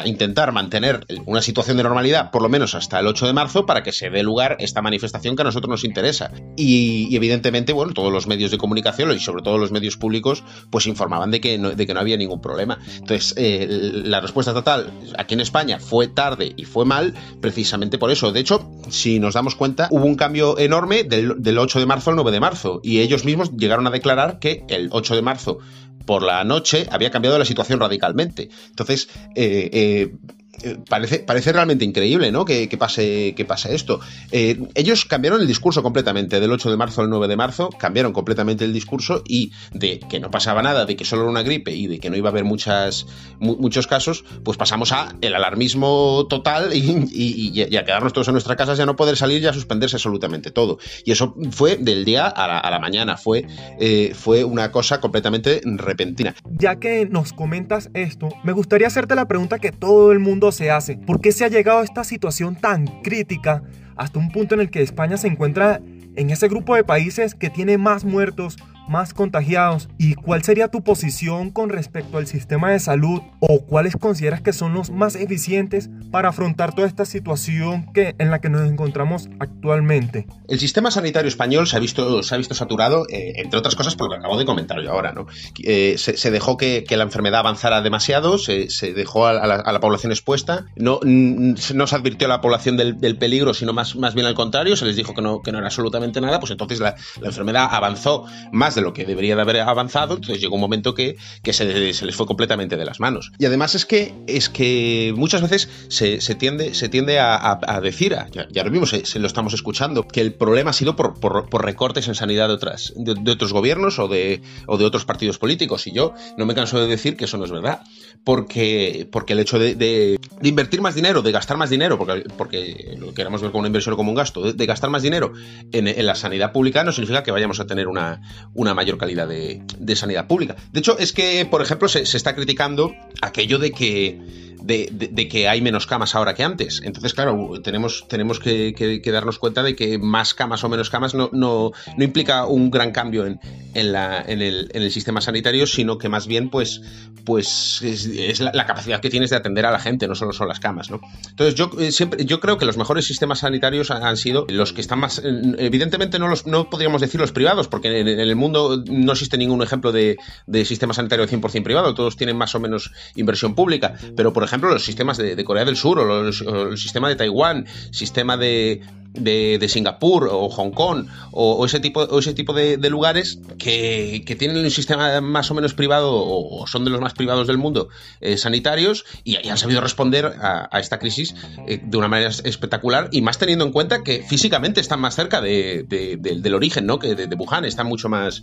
intentar 0.04 0.52
mantener 0.52 1.06
una 1.26 1.42
situación 1.42 1.76
de 1.76 1.82
normalidad 1.82 2.30
por 2.30 2.42
lo 2.42 2.48
menos 2.48 2.74
hasta 2.74 2.98
el 2.98 3.06
8 3.06 3.26
de 3.26 3.32
marzo 3.32 3.66
para 3.66 3.82
que 3.82 3.92
se 3.92 4.10
dé 4.10 4.22
lugar 4.22 4.56
esta 4.58 4.82
manifestación 4.82 5.36
que 5.36 5.42
a 5.42 5.44
nosotros 5.44 5.70
nos 5.70 5.84
interesa. 5.84 6.32
Y, 6.56 7.14
evidentemente, 7.14 7.72
bueno, 7.72 7.92
todos 7.92 8.12
los 8.12 8.26
medios 8.26 8.50
de 8.50 8.58
comunicación 8.58 9.12
y 9.12 9.20
sobre 9.20 9.42
todo 9.42 9.58
los 9.58 9.70
medios 9.70 9.96
públicos, 9.96 10.42
pues 10.70 10.86
informaban 10.86 11.30
de 11.30 11.40
que 11.40 11.58
no, 11.58 11.70
de 11.70 11.86
que 11.86 11.94
no 11.94 12.00
había 12.00 12.16
ningún 12.16 12.40
problema. 12.40 12.78
Entonces, 12.94 13.34
eh, 13.36 13.66
la 13.68 14.20
respuesta 14.20 14.52
total 14.52 14.90
aquí 15.18 15.34
en 15.34 15.40
España 15.40 15.78
fue 15.78 16.08
tarde 16.08 16.52
y 16.56 16.64
fue 16.64 16.84
mal 16.84 17.14
precisamente 17.40 17.98
por 17.98 18.10
eso. 18.10 18.32
De 18.32 18.40
hecho, 18.40 18.70
si 18.88 19.18
nos 19.18 19.34
damos 19.34 19.54
cuenta, 19.54 19.88
hubo 19.90 20.04
un 20.04 20.16
cambio 20.16 20.58
enorme 20.58 21.04
del, 21.04 21.42
del 21.42 21.58
8 21.58 21.80
de 21.80 21.86
marzo 21.86 22.10
al 22.10 22.16
9 22.16 22.30
de 22.30 22.40
marzo 22.40 22.80
y 22.82 23.00
ellos 23.00 23.24
mismos 23.24 23.56
llegaron 23.56 23.86
a 23.86 23.90
declarar 23.90 24.38
que 24.38 24.64
el 24.68 24.88
8 24.92 25.16
de 25.16 25.22
marzo 25.22 25.58
por 26.04 26.22
la 26.22 26.44
noche 26.44 26.86
había 26.90 27.10
cambiado 27.10 27.38
la 27.38 27.44
situación 27.44 27.80
radicalmente. 27.80 28.48
Entonces, 28.68 29.08
eh, 29.34 29.70
eh, 29.72 30.14
eh, 30.62 30.78
parece, 30.88 31.20
parece 31.20 31.52
realmente 31.52 31.84
increíble, 31.84 32.30
¿no? 32.30 32.44
Que, 32.44 32.68
pase, 32.78 33.34
que 33.34 33.44
pase 33.44 33.74
esto. 33.74 34.00
Eh, 34.30 34.60
ellos 34.74 35.06
cambiaron 35.06 35.40
el 35.40 35.46
discurso 35.46 35.82
completamente, 35.82 36.40
del 36.40 36.52
8 36.52 36.70
de 36.70 36.76
marzo 36.76 37.00
al 37.00 37.08
9 37.08 37.26
de 37.26 37.36
marzo, 37.36 37.70
cambiaron 37.70 38.12
completamente 38.12 38.64
el 38.64 38.72
discurso 38.72 39.22
y 39.26 39.52
de 39.72 39.98
que 39.98 40.20
no 40.20 40.30
pasaba 40.30 40.62
nada, 40.62 40.84
de 40.84 40.94
que 40.94 41.04
solo 41.04 41.22
era 41.22 41.30
una 41.30 41.42
gripe 41.42 41.72
y 41.72 41.86
de 41.86 41.98
que 41.98 42.10
no 42.10 42.16
iba 42.16 42.28
a 42.28 42.32
haber 42.32 42.44
muchas, 42.44 43.06
muchos 43.40 43.86
casos, 43.86 44.24
pues 44.44 44.58
pasamos 44.58 44.92
a 44.92 45.14
el 45.22 45.34
alarmismo 45.34 46.26
total 46.28 46.70
y, 46.74 47.62
a 47.62 47.84
quedarnos 47.84 48.12
todos 48.12 48.28
en 48.28 48.34
nuestras 48.34 48.56
casas, 48.56 48.76
ya 48.76 48.84
no 48.84 48.94
poder 48.94 49.16
salir 49.16 49.42
y 49.42 49.46
a 49.46 49.52
suspenderse 49.52 49.96
absolutamente 49.96 50.50
todo. 50.50 50.78
Y 51.04 51.12
eso 51.12 51.34
fue 51.50 51.76
del 51.76 52.04
día 52.04 52.26
a 52.26 52.70
la, 52.70 52.78
mañana, 52.78 53.16
fue, 53.16 53.46
eh, 53.80 54.12
fue 54.14 54.44
una 54.44 54.70
cosa 54.70 55.00
completamente 55.00 55.62
repentina. 55.64 56.34
Ya 56.44 56.76
que 56.76 57.06
nos 57.06 57.32
comentas 57.32 57.90
esto, 57.94 58.28
me 58.44 58.52
gustaría 58.52 58.86
hacerte 58.86 59.14
la 59.14 59.26
pregunta 59.26 59.58
que 59.58 59.72
todo 59.72 60.12
el 60.12 60.18
mundo 60.18 60.41
se 60.50 60.70
hace? 60.70 60.96
¿Por 60.96 61.20
qué 61.20 61.30
se 61.30 61.44
ha 61.44 61.48
llegado 61.48 61.80
a 61.80 61.84
esta 61.84 62.02
situación 62.02 62.56
tan 62.56 62.86
crítica 63.02 63.62
hasta 63.94 64.18
un 64.18 64.32
punto 64.32 64.54
en 64.54 64.62
el 64.62 64.70
que 64.70 64.82
España 64.82 65.16
se 65.16 65.28
encuentra 65.28 65.80
en 66.16 66.30
ese 66.30 66.48
grupo 66.48 66.74
de 66.74 66.84
países 66.84 67.34
que 67.34 67.50
tiene 67.50 67.78
más 67.78 68.04
muertos, 68.04 68.56
más 68.88 69.14
contagiados 69.14 69.88
y 69.98 70.14
cuál 70.14 70.42
sería 70.42 70.68
tu 70.68 70.82
posición 70.82 71.50
con 71.50 71.70
respecto 71.70 72.18
al 72.18 72.26
sistema 72.26 72.70
de 72.70 72.80
salud 72.80 73.20
o 73.40 73.60
cuáles 73.64 73.96
consideras 73.96 74.40
que 74.40 74.52
son 74.52 74.74
los 74.74 74.90
más 74.90 75.14
eficientes 75.14 75.90
para 76.10 76.30
afrontar 76.30 76.74
toda 76.74 76.86
esta 76.86 77.04
situación 77.04 77.92
que, 77.92 78.14
en 78.18 78.30
la 78.30 78.40
que 78.40 78.48
nos 78.48 78.68
encontramos 78.68 79.28
actualmente. 79.38 80.26
El 80.48 80.58
sistema 80.58 80.90
sanitario 80.90 81.28
español 81.28 81.66
se 81.66 81.76
ha 81.76 81.80
visto, 81.80 82.22
se 82.22 82.34
ha 82.34 82.38
visto 82.38 82.54
saturado, 82.54 83.06
eh, 83.08 83.34
entre 83.36 83.58
otras 83.58 83.74
cosas, 83.74 83.96
por 83.96 84.08
lo 84.08 84.14
que 84.14 84.18
acabo 84.18 84.38
de 84.38 84.44
comentar 84.44 84.80
yo 84.82 84.90
ahora. 84.90 85.12
¿no? 85.12 85.26
Eh, 85.62 85.96
se, 85.98 86.30
dejó 86.30 86.56
que, 86.56 86.84
la 86.92 87.04
enfermedad 87.04 87.40
avanzara 87.40 87.80
demasiado, 87.80 88.38
se, 88.38 88.68
dejó 88.94 89.26
a 89.26 89.46
la, 89.46 89.80
población 89.80 90.12
expuesta, 90.12 90.66
no, 90.76 91.00
no 91.02 91.86
se 91.86 91.96
advirtió 91.96 92.26
a 92.26 92.28
la 92.28 92.40
población 92.40 92.76
del, 92.76 93.16
peligro, 93.16 93.54
sino 93.54 93.72
más, 93.72 93.96
más 93.96 94.14
bien 94.14 94.26
al 94.26 94.34
contrario, 94.34 94.76
se 94.76 94.84
les 94.84 94.96
dijo 94.96 95.14
que 95.14 95.22
no, 95.22 95.42
que 95.42 95.52
no 95.52 95.58
era 95.58 95.66
absolutamente 95.68 96.20
nada, 96.20 96.38
pues 96.40 96.50
entonces 96.50 96.80
la, 96.80 96.94
la 97.20 97.28
enfermedad 97.28 97.68
avanzó 97.70 98.24
más 98.52 98.71
de 98.74 98.82
lo 98.82 98.92
que 98.92 99.04
debería 99.04 99.36
de 99.36 99.42
haber 99.42 99.60
avanzado, 99.60 100.14
entonces 100.14 100.40
llegó 100.40 100.54
un 100.54 100.60
momento 100.60 100.94
que, 100.94 101.16
se, 101.50 101.64
les 101.64 102.16
fue 102.16 102.26
completamente 102.26 102.76
de 102.76 102.84
las 102.84 103.00
manos. 103.00 103.32
Y 103.38 103.46
además 103.46 103.74
es 103.74 103.86
que, 103.86 104.14
es 104.26 104.48
que 104.48 105.12
muchas 105.16 105.42
veces 105.42 105.68
se, 105.88 106.18
tiende, 106.34 106.74
se 106.74 106.88
tiende 106.88 107.18
a, 107.20 107.80
decir, 107.82 108.16
ya, 108.30 108.64
lo 108.64 108.70
vimos, 108.70 108.90
se, 108.90 109.18
lo 109.18 109.26
estamos 109.26 109.54
escuchando, 109.54 110.06
que 110.06 110.20
el 110.20 110.32
problema 110.34 110.70
ha 110.70 110.74
sido 110.74 110.96
por, 110.96 111.64
recortes 111.64 112.08
en 112.08 112.14
sanidad 112.14 112.48
de, 112.48 112.54
otras, 112.54 112.92
de, 112.96 113.30
otros 113.30 113.52
gobiernos 113.52 113.98
o 113.98 114.08
de, 114.08 114.42
o 114.66 114.78
de 114.78 114.84
otros 114.84 115.04
partidos 115.04 115.38
políticos. 115.38 115.86
Y 115.86 115.92
yo 115.92 116.14
no 116.36 116.46
me 116.46 116.54
canso 116.54 116.80
de 116.80 116.86
decir 116.86 117.16
que 117.16 117.24
eso 117.24 117.38
no 117.38 117.44
es 117.44 117.50
verdad, 117.50 117.82
porque, 118.24 119.08
porque 119.10 119.32
el 119.32 119.40
hecho 119.40 119.58
de, 119.58 120.18
invertir 120.42 120.80
más 120.80 120.94
dinero, 120.94 121.22
de 121.22 121.32
gastar 121.32 121.56
más 121.56 121.70
dinero, 121.70 121.98
porque, 121.98 122.24
porque 122.36 122.96
lo 122.98 123.12
queramos 123.14 123.42
ver 123.42 123.50
como 123.50 123.60
una 123.60 123.68
inversión 123.68 123.94
o 123.94 123.96
como 123.96 124.10
un 124.10 124.16
gasto, 124.16 124.52
de, 124.52 124.66
gastar 124.66 124.90
más 124.90 125.02
dinero 125.02 125.32
en, 125.72 126.06
la 126.06 126.14
sanidad 126.14 126.52
pública 126.52 126.84
no 126.84 126.92
significa 126.92 127.22
que 127.22 127.30
vayamos 127.30 127.60
a 127.60 127.66
tener 127.66 127.88
una, 127.88 128.20
una 128.54 128.74
mayor 128.74 128.98
calidad 128.98 129.28
de, 129.28 129.62
sanidad 129.96 130.26
pública. 130.26 130.56
De 130.72 130.80
hecho, 130.80 130.98
es 130.98 131.12
que, 131.12 131.46
por 131.46 131.62
ejemplo, 131.62 131.88
se, 131.88 132.06
se 132.06 132.16
está 132.16 132.34
criticando 132.34 132.94
aquello 133.20 133.58
de 133.58 133.72
que 133.72 134.51
de, 134.62 135.28
que 135.30 135.48
hay 135.48 135.60
menos 135.60 135.86
camas 135.86 136.14
ahora 136.14 136.34
que 136.34 136.42
antes. 136.42 136.80
Entonces, 136.84 137.14
claro, 137.14 137.60
tenemos, 137.62 138.06
tenemos 138.08 138.40
que, 138.40 139.02
darnos 139.12 139.38
cuenta 139.38 139.62
de 139.62 139.76
que 139.76 139.98
más 139.98 140.34
camas 140.34 140.64
o 140.64 140.68
menos 140.68 140.90
camas 140.90 141.14
no, 141.14 141.30
no, 141.32 141.72
no 141.96 142.04
implica 142.04 142.46
un 142.46 142.70
gran 142.70 142.92
cambio 142.92 143.26
en, 143.26 143.40
en, 143.74 143.92
la, 143.92 144.22
en, 144.22 144.42
el, 144.42 144.70
en, 144.72 144.82
el, 144.82 144.90
sistema 144.90 145.20
sanitario, 145.20 145.66
sino 145.66 145.98
que 145.98 146.08
más 146.08 146.26
bien 146.26 146.50
pues, 146.50 146.82
pues 147.24 147.82
es, 147.82 148.40
la, 148.40 148.66
capacidad 148.66 149.00
que 149.00 149.10
tienes 149.10 149.30
de 149.30 149.36
atender 149.36 149.66
a 149.66 149.70
la 149.70 149.78
gente, 149.78 150.06
no 150.08 150.14
solo 150.14 150.32
son 150.32 150.48
las 150.48 150.60
camas. 150.60 150.90
¿no? 150.90 151.00
Entonces, 151.28 151.54
yo, 151.54 151.70
eh, 151.78 151.92
siempre, 151.92 152.24
yo 152.24 152.40
creo 152.40 152.58
que 152.58 152.64
los 152.64 152.76
mejores 152.76 153.06
sistemas 153.06 153.40
sanitarios 153.40 153.90
han, 153.90 154.16
sido 154.16 154.46
los 154.48 154.72
que 154.72 154.80
están 154.80 154.98
más... 154.98 155.22
Evidentemente 155.24 156.18
no, 156.18 156.28
los, 156.28 156.46
no 156.46 156.68
podríamos 156.70 157.00
decir 157.00 157.20
los 157.20 157.32
privados, 157.32 157.68
porque 157.68 158.00
en, 158.00 158.08
el 158.08 158.36
mundo 158.36 158.82
no 158.86 159.12
existe 159.12 159.38
ningún 159.38 159.62
ejemplo 159.62 159.92
de, 159.92 160.16
de 160.46 160.64
sistema 160.64 160.94
sanitario 160.94 161.26
100% 161.26 161.62
privado, 161.62 161.94
todos 161.94 162.16
tienen 162.16 162.36
más 162.36 162.54
o 162.54 162.60
menos 162.60 162.92
inversión 163.14 163.54
pública, 163.54 163.94
pero 164.16 164.32
por 164.32 164.41
ejemplo, 164.44 164.62
ejemplo, 164.62 164.70
los 164.70 164.84
sistemas 164.84 165.18
de, 165.18 165.44
Corea 165.44 165.64
del 165.64 165.76
Sur 165.76 165.98
o, 165.98 166.28
el 166.28 166.78
sistema 166.78 167.08
de 167.08 167.16
Taiwán, 167.16 167.66
sistema 167.90 168.36
de, 168.36 168.82
de, 169.12 169.68
Singapur 169.68 170.28
o 170.30 170.48
Hong 170.48 170.70
Kong 170.70 171.06
o, 171.30 171.64
ese 171.64 171.80
tipo, 171.80 172.00
o 172.00 172.18
ese 172.18 172.34
tipo 172.34 172.52
de, 172.52 172.76
lugares 172.90 173.38
que, 173.58 174.24
tienen 174.38 174.58
un 174.58 174.70
sistema 174.70 175.20
más 175.20 175.50
o 175.50 175.54
menos 175.54 175.74
privado 175.74 176.12
o 176.12 176.66
son 176.66 176.84
de 176.84 176.90
los 176.90 177.00
más 177.00 177.14
privados 177.14 177.46
del 177.46 177.58
mundo 177.58 177.88
eh, 178.20 178.36
sanitarios 178.36 179.04
y, 179.24 179.36
han 179.48 179.58
sabido 179.58 179.80
responder 179.80 180.26
a, 180.26 180.80
esta 180.80 180.98
crisis 180.98 181.34
eh, 181.66 181.80
de 181.82 181.96
una 181.96 182.08
manera 182.08 182.30
espectacular 182.30 183.08
y 183.12 183.22
más 183.22 183.38
teniendo 183.38 183.64
en 183.64 183.72
cuenta 183.72 184.02
que 184.02 184.22
físicamente 184.22 184.80
están 184.80 185.00
más 185.00 185.14
cerca 185.14 185.40
del 185.40 186.54
origen, 186.54 186.86
¿no? 186.86 186.98
Que 186.98 187.14
de, 187.14 187.34
Wuhan, 187.34 187.64
están 187.64 187.86
mucho 187.86 188.08
más, 188.08 188.42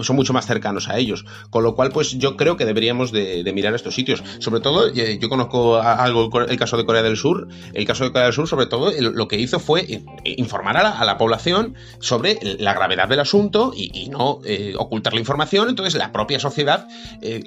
son 0.00 0.16
mucho 0.16 0.32
más 0.32 0.46
cercanos 0.46 0.88
a 0.88 0.98
ellos. 0.98 1.24
Con 1.50 1.62
lo 1.62 1.74
cual, 1.74 1.90
pues 1.90 2.18
yo 2.18 2.36
creo 2.36 2.56
que 2.56 2.64
deberíamos 2.64 3.12
de, 3.12 3.50
mirar 3.54 3.74
estos 3.74 3.94
sitios. 3.94 4.22
Sobre 4.38 4.60
todo, 4.60 4.88
eh, 4.88 5.18
yo 5.20 5.28
conozco 5.28 5.76
algo 5.76 6.30
el 6.40 6.56
caso 6.58 6.76
de 6.76 6.84
Corea 6.84 7.02
del 7.02 7.16
Sur. 7.16 7.48
El 7.72 7.86
caso 7.86 8.04
de 8.04 8.12
Corea 8.12 8.24
del 8.24 8.34
Sur, 8.34 8.48
sobre 8.48 8.66
todo, 8.66 8.92
lo 9.00 9.28
que 9.28 9.38
hizo 9.38 9.58
fue 9.58 10.02
informar 10.24 10.76
a 10.76 11.04
la, 11.04 11.18
población 11.18 11.74
sobre 11.98 12.38
la 12.58 12.74
gravedad 12.74 13.08
del 13.08 13.20
asunto 13.20 13.72
y, 13.74 14.08
no 14.10 14.40
eh, 14.44 14.74
ocultar 14.76 15.14
la 15.14 15.20
información. 15.20 15.68
Entonces, 15.68 15.94
la 15.94 16.12
propia 16.12 16.38
sociedad, 16.40 16.88
eh, 17.22 17.42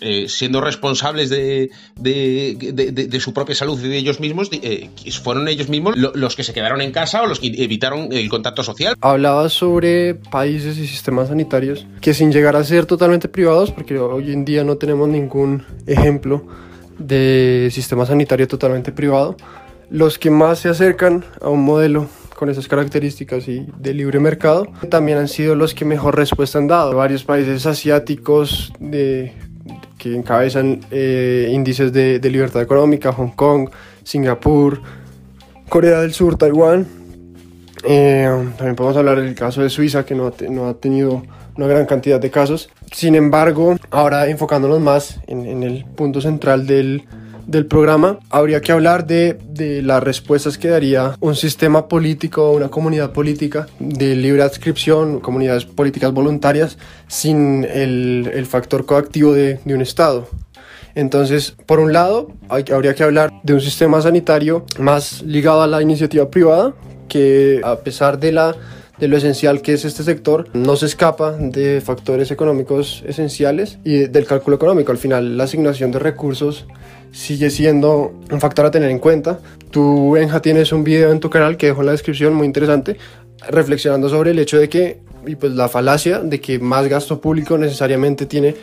eh, 0.00 0.28
siendo 0.28 0.60
responsables 0.60 1.30
de, 1.30 1.70
de, 1.96 3.20
su 3.20 3.32
propia 3.32 3.54
salud 3.54 3.78
y 3.82 3.88
de 3.88 3.96
ellos 3.96 4.20
mismos, 4.20 4.50
fueron 5.22 5.48
ellos 5.48 5.68
mismos 5.68 5.96
los 5.96 6.36
que 6.36 6.42
se 6.42 6.52
quedaron 6.52 6.80
en 6.80 6.92
casa 6.92 7.22
o 7.22 7.26
los 7.26 7.38
que 7.38 7.48
evitaron 7.48 8.12
el 8.12 8.28
contacto 8.28 8.62
social. 8.62 8.96
Hablaba 9.00 9.48
sobre 9.48 10.14
países 10.14 10.78
y 10.78 10.86
sistemas 10.86 11.28
sanitarios 11.28 11.86
que 12.00 12.14
sin 12.14 12.32
llegar 12.32 12.56
a 12.56 12.64
ser 12.64 12.86
totalmente 12.86 13.28
privados, 13.28 13.70
porque 13.70 13.98
hoy 13.98 14.32
en 14.32 14.44
día 14.44 14.64
no 14.64 14.76
tenemos 14.76 15.08
ningún 15.08 15.64
ejemplo 15.86 16.46
de 16.98 17.68
sistema 17.72 18.06
sanitario 18.06 18.46
totalmente 18.48 18.92
privado, 18.92 19.36
los 19.92 20.18
que 20.18 20.30
más 20.30 20.60
se 20.60 20.70
acercan 20.70 21.22
a 21.42 21.50
un 21.50 21.62
modelo 21.62 22.08
con 22.34 22.48
esas 22.48 22.66
características 22.66 23.46
y 23.46 23.66
de 23.78 23.92
libre 23.92 24.18
mercado, 24.18 24.66
también 24.88 25.18
han 25.18 25.28
sido 25.28 25.54
los 25.54 25.74
que 25.74 25.84
mejor 25.84 26.16
respuesta 26.16 26.58
han 26.58 26.66
dado. 26.66 26.96
Varios 26.96 27.24
países 27.24 27.66
asiáticos 27.66 28.72
que 28.80 30.16
encabezan 30.16 30.80
eh, 30.90 31.50
índices 31.52 31.92
de, 31.92 32.18
libertad 32.30 32.62
económica, 32.62 33.12
Hong 33.12 33.32
Kong, 33.36 33.68
Singapur, 34.02 34.80
Corea 35.68 36.00
del 36.00 36.14
Sur, 36.14 36.38
Taiwán. 36.38 36.86
Eh, 37.84 38.28
también 38.56 38.74
podemos 38.74 38.96
hablar 38.96 39.20
del 39.20 39.34
caso 39.34 39.62
de 39.62 39.68
Suiza, 39.68 40.06
que 40.06 40.14
no, 40.14 40.26
ha 40.66 40.74
tenido 40.74 41.22
una 41.54 41.66
gran 41.66 41.84
cantidad 41.84 42.18
de 42.18 42.30
casos. 42.30 42.70
Sin 42.90 43.14
embargo, 43.14 43.76
ahora 43.90 44.26
enfocándonos 44.26 44.80
más 44.80 45.20
en 45.26 45.62
el 45.62 45.84
punto 45.84 46.22
central 46.22 46.66
del, 46.66 47.04
del 47.46 47.66
programa, 47.66 48.18
habría 48.30 48.60
que 48.60 48.72
hablar 48.72 49.06
de, 49.06 49.38
de, 49.48 49.82
las 49.82 50.02
respuestas 50.02 50.58
que 50.58 50.68
daría 50.68 51.16
un 51.20 51.34
sistema 51.34 51.88
político 51.88 52.52
una 52.52 52.68
comunidad 52.68 53.12
política 53.12 53.66
de 53.78 54.14
libre 54.14 54.42
adscripción, 54.42 55.20
comunidades 55.20 55.64
políticas 55.64 56.12
voluntarias, 56.12 56.78
sin 57.08 57.64
el, 57.64 58.30
el 58.32 58.46
factor 58.46 58.86
coactivo 58.86 59.32
de, 59.32 59.60
de, 59.64 59.74
un 59.74 59.82
Estado. 59.82 60.28
Entonces, 60.94 61.54
por 61.66 61.80
un 61.80 61.92
lado, 61.92 62.28
hay, 62.48 62.64
habría 62.72 62.94
que 62.94 63.02
hablar 63.02 63.32
de 63.42 63.54
un 63.54 63.60
sistema 63.60 64.00
sanitario 64.02 64.64
más 64.78 65.22
ligado 65.22 65.62
a 65.62 65.66
la 65.66 65.80
iniciativa 65.82 66.30
privada, 66.30 66.74
que 67.08 67.60
a 67.64 67.76
pesar 67.76 68.18
de 68.18 68.32
la 68.32 68.56
de 68.98 69.08
lo 69.08 69.16
esencial 69.16 69.62
que 69.62 69.72
es 69.72 69.84
este 69.84 70.04
sector, 70.04 70.46
no 70.52 70.76
se 70.76 70.86
escapa 70.86 71.32
de 71.32 71.80
factores 71.80 72.30
económicos 72.30 73.02
esenciales 73.04 73.78
y 73.82 74.06
del 74.06 74.26
cálculo 74.26 74.54
económico. 74.54 74.92
Al 74.92 74.98
final, 74.98 75.36
la 75.36 75.42
asignación 75.42 75.90
de 75.90 75.98
recursos 75.98 76.66
sigue 77.12 77.50
siendo 77.50 78.14
un 78.30 78.40
factor 78.40 78.66
a 78.66 78.70
tener 78.70 78.90
en 78.90 78.98
cuenta. 78.98 79.38
Tú, 79.70 80.12
Benja, 80.12 80.40
tienes 80.40 80.72
un 80.72 80.82
video 80.82 81.12
en 81.12 81.20
tu 81.20 81.30
canal 81.30 81.56
que 81.56 81.66
dejo 81.66 81.80
en 81.80 81.86
la 81.86 81.92
descripción 81.92 82.34
muy 82.34 82.46
interesante, 82.46 82.96
reflexionando 83.48 84.08
sobre 84.08 84.32
el 84.32 84.38
hecho 84.38 84.58
de 84.58 84.68
que, 84.68 85.00
y 85.26 85.36
pues 85.36 85.52
la 85.52 85.68
falacia 85.68 86.18
de 86.18 86.40
que 86.40 86.58
más 86.58 86.88
gasto 86.88 87.20
público 87.20 87.56
necesariamente 87.58 88.26
tiene 88.26 88.56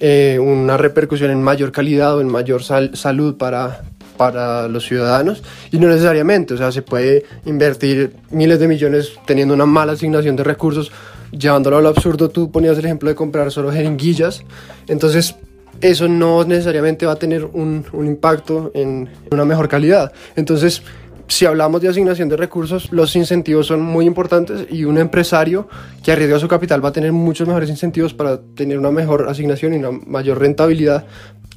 eh, 0.00 0.38
una 0.40 0.76
repercusión 0.76 1.30
en 1.30 1.42
mayor 1.42 1.70
calidad 1.70 2.16
o 2.16 2.20
en 2.20 2.28
mayor 2.28 2.62
salud 2.64 3.36
para, 3.36 3.82
para 4.16 4.68
los 4.68 4.84
ciudadanos. 4.84 5.42
Y 5.70 5.78
no 5.78 5.88
necesariamente, 5.88 6.54
o 6.54 6.56
sea, 6.56 6.72
se 6.72 6.82
puede 6.82 7.24
invertir 7.46 8.14
miles 8.30 8.58
de 8.58 8.68
millones 8.68 9.12
teniendo 9.26 9.54
una 9.54 9.66
mala 9.66 9.92
asignación 9.92 10.34
de 10.36 10.44
recursos, 10.44 10.90
llevándolo 11.30 11.78
a 11.78 11.80
lo 11.80 11.88
absurdo, 11.88 12.28
tú 12.28 12.50
ponías 12.50 12.76
el 12.78 12.84
ejemplo 12.84 13.08
de 13.08 13.14
comprar 13.14 13.50
solo 13.50 13.72
jeringuillas, 13.72 14.42
entonces 14.86 15.36
eso 15.80 16.08
no 16.08 16.44
necesariamente 16.44 17.06
va 17.06 17.12
a 17.12 17.16
tener 17.16 17.44
un, 17.44 17.84
impacto 17.94 18.70
en 18.74 19.08
una 19.30 19.44
mejor 19.44 19.68
calidad. 19.68 20.12
Entonces, 20.36 20.82
si 21.28 21.46
hablamos 21.46 21.80
de 21.80 21.88
asignación 21.88 22.28
de 22.28 22.36
recursos, 22.36 22.92
los 22.92 23.16
incentivos 23.16 23.66
son 23.66 23.80
muy 23.80 24.04
importantes 24.04 24.66
y 24.70 24.84
un 24.84 24.98
empresario 24.98 25.68
que 26.02 26.12
arriesga 26.12 26.38
su 26.38 26.48
capital 26.48 26.84
va 26.84 26.90
a 26.90 26.92
tener 26.92 27.12
muchos 27.12 27.48
mejores 27.48 27.70
incentivos 27.70 28.12
para 28.12 28.40
tener 28.54 28.78
una 28.78 28.90
mejor 28.90 29.28
asignación 29.28 29.72
y 29.72 29.78
una 29.78 29.92
mayor 29.92 30.38
rentabilidad 30.40 31.06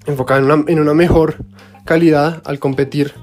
enfocada 0.06 0.64
en 0.68 0.80
una 0.80 0.94
mejor 0.94 1.36
calidad 1.84 2.42
al 2.46 2.60
competir 2.60 3.14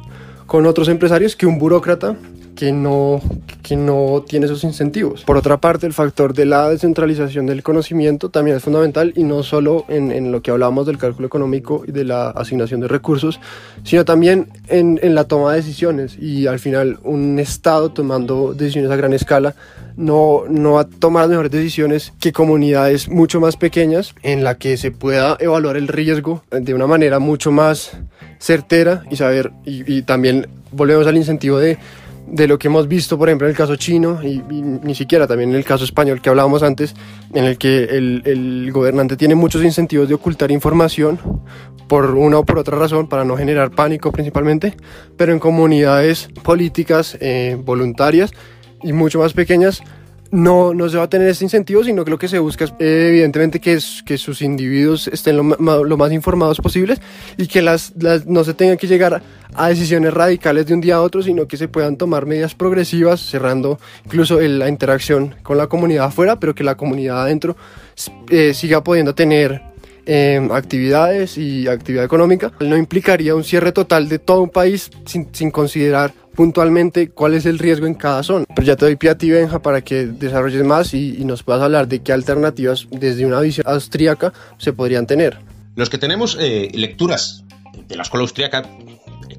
con 0.47 0.67
otros 0.67 0.89
empresarios 0.89 1.37
que 1.37 1.47
un 1.47 1.59
burócrata 1.59 2.17
que 2.54 2.73
no, 2.73 3.21
que 3.62 3.76
no 3.76 4.25
tiene 4.26 4.47
esos 4.47 4.64
incentivos. 4.64 5.25
Por 5.25 5.37
otra 5.37 5.59
parte, 5.59 5.87
el 5.87 5.92
factor 5.92 6.35
de 6.35 6.47
la 6.47 6.68
descentralización 6.68 7.47
del 7.47 7.62
conocimiento 7.62 8.28
también 8.28 8.56
es 8.56 8.62
fundamental 8.62 9.12
y 9.16 9.25
no 9.25 9.42
solo 9.42 9.85
en, 9.88 10.12
en 10.12 10.32
lo 10.32 10.42
que 10.42 10.50
hablamos 10.50 10.87
del 10.87 10.99
cálculo 10.99 11.26
económico 11.26 11.85
y 11.87 11.92
de 11.92 12.04
la 12.04 12.30
asignación 12.30 12.80
de 12.80 12.88
recursos, 12.88 13.40
sino 13.85 14.04
también 14.04 14.49
en, 14.68 14.99
en, 15.02 15.14
la 15.14 15.25
toma 15.25 15.52
de 15.52 15.56
decisiones. 15.59 16.16
Y 16.18 16.47
al 16.47 16.59
final, 16.59 16.99
un 17.04 17.38
Estado 17.38 17.90
tomando 17.90 18.54
decisiones 18.54 18.90
a 18.90 18.97
gran 18.97 19.12
escala 19.12 19.54
no, 19.97 20.44
no 20.49 20.73
va 20.73 20.82
a 20.82 20.88
tomar 20.88 21.23
las 21.23 21.30
mejores 21.30 21.50
decisiones 21.50 22.12
que 22.21 22.32
comunidades 22.32 23.09
mucho 23.09 23.40
más 23.40 23.56
pequeñas 23.56 24.14
en 24.23 24.44
la 24.44 24.56
que 24.56 24.76
se 24.76 24.90
pueda 24.90 25.37
evaluar 25.40 25.76
el 25.76 25.88
riesgo 25.88 26.42
de 26.50 26.75
una 26.75 26.87
manera 26.87 27.18
mucho 27.18 27.52
más 27.52 27.92
certera 28.38 29.04
y 29.11 29.16
saber, 29.16 29.52
y, 29.64 30.02
también 30.02 30.49
volvemos 30.73 31.06
al 31.06 31.16
incentivo 31.16 31.59
de, 31.59 31.78
de, 32.26 32.47
lo 32.47 32.59
que 32.59 32.69
hemos 32.69 32.88
visto, 32.88 33.19
por 33.19 33.29
ejemplo, 33.29 33.47
en 33.47 33.50
el 33.50 33.57
caso 33.57 33.76
chino 33.76 34.23
y, 34.23 34.43
ni 34.49 34.95
siquiera 34.95 35.26
también 35.26 35.50
en 35.50 35.57
el 35.57 35.64
caso 35.64 35.85
español 35.85 36.21
que 36.21 36.31
hablábamos 36.31 36.62
antes, 36.62 36.95
en 37.35 37.45
el 37.45 37.59
que 37.59 37.85
el, 37.85 38.23
el, 38.25 38.71
gobernante 38.73 39.17
tiene 39.17 39.35
muchos 39.35 39.62
incentivos 39.62 40.09
de 40.09 40.14
ocultar 40.14 40.50
información 40.50 41.19
por 41.88 42.14
una 42.14 42.38
o 42.38 42.45
por 42.45 42.59
otra 42.59 42.79
razón, 42.79 43.07
para 43.09 43.25
no 43.25 43.37
generar 43.37 43.71
pánico 43.71 44.12
principalmente, 44.12 44.75
pero 45.17 45.33
en 45.33 45.38
comunidades 45.38 46.29
políticas 46.43 47.19
eh, 47.21 47.59
voluntarias 47.62 48.33
y 48.83 48.93
mucho 48.93 49.19
más 49.19 49.33
pequeñas 49.33 49.83
no, 50.33 50.73
no 50.73 50.89
se 50.89 50.97
va 50.97 51.05
a 51.05 51.11
tener 51.11 51.29
ese 51.29 51.45
incentivo, 51.45 51.85
sino 51.85 52.05
que 52.05 52.11
lo 52.11 52.19
que 52.19 52.27
se 52.27 52.39
busca 52.39 52.65
es 52.65 52.73
evidentemente 52.79 53.61
que, 53.61 53.79
sus 53.79 54.41
individuos 54.41 55.07
estén 55.09 55.37
lo, 55.37 55.45
más 55.45 56.12
informados 56.12 56.59
posibles 56.59 57.01
y 57.37 57.47
que 57.47 57.61
las, 57.61 57.95
no 58.27 58.43
se 58.43 58.55
tengan 58.55 58.79
que 58.79 58.87
llegar 58.87 59.23
a 59.55 59.69
decisiones 59.69 60.15
radicales 60.15 60.67
de 60.67 60.75
un 60.75 60.81
día 60.81 60.97
a 60.97 61.03
otro, 61.03 61.23
sino 61.23 61.47
que 61.47 61.59
se 61.59 61.69
puedan 61.69 61.99
tomar 61.99 62.25
medidas 62.25 62.55
progresivas, 62.55 63.21
cerrando 63.21 63.79
incluso 64.07 64.41
la 64.41 64.69
interacción 64.69 65.35
con 65.43 65.59
la 65.59 65.67
comunidad 65.67 66.07
afuera, 66.07 66.41
pero 66.41 66.55
que 66.55 66.65
la 66.65 66.77
comunidad 66.77 67.23
adentro 67.23 67.55
eh, 68.31 68.55
siga 68.55 68.83
pudiendo 68.83 69.15
tener 69.15 69.61
eh, 70.07 70.49
actividades 70.51 71.37
y 71.37 71.69
actividad 71.69 72.05
económica. 72.05 72.53
No 72.59 72.79
implicaría 72.79 73.35
un 73.35 73.45
cierre 73.45 73.73
total 73.73 74.09
de 74.09 74.19
todo 74.19 74.41
un 74.41 74.51
país 74.51 74.91
sin, 75.05 75.29
sin 75.33 75.51
considerar 75.51 76.15
puntualmente 76.35 77.11
cuál 77.11 77.35
es 77.35 77.47
el 77.47 77.59
riesgo 77.59 77.87
en 77.87 77.95
cada 77.95 78.23
zona. 78.23 78.45
Pero 78.55 78.67
ya 78.67 78.77
te 78.77 78.87
doy 78.87 78.97
pie 78.97 79.11
a 79.11 79.19
ti, 79.19 79.31
Benja, 79.31 79.61
para 79.61 79.83
que 79.83 80.07
desarrolles 80.07 80.65
más 80.65 80.95
y, 80.95 81.23
nos 81.25 81.43
puedas 81.43 81.62
hablar 81.62 81.89
de 81.89 82.01
qué 82.03 82.12
alternativas 82.12 82.89
desde 82.91 83.25
una 83.25 83.41
visión 83.41 83.67
austríaca 83.69 84.33
se 84.59 84.73
podrían 84.73 85.07
tener. 85.07 85.39
Los 85.77 85.89
que 85.89 85.99
tenemos 85.99 86.37
eh, 86.41 86.69
lecturas 86.75 87.45
de 87.89 87.97
la 87.97 88.03
escuela 88.03 88.23
austríaca 88.23 88.62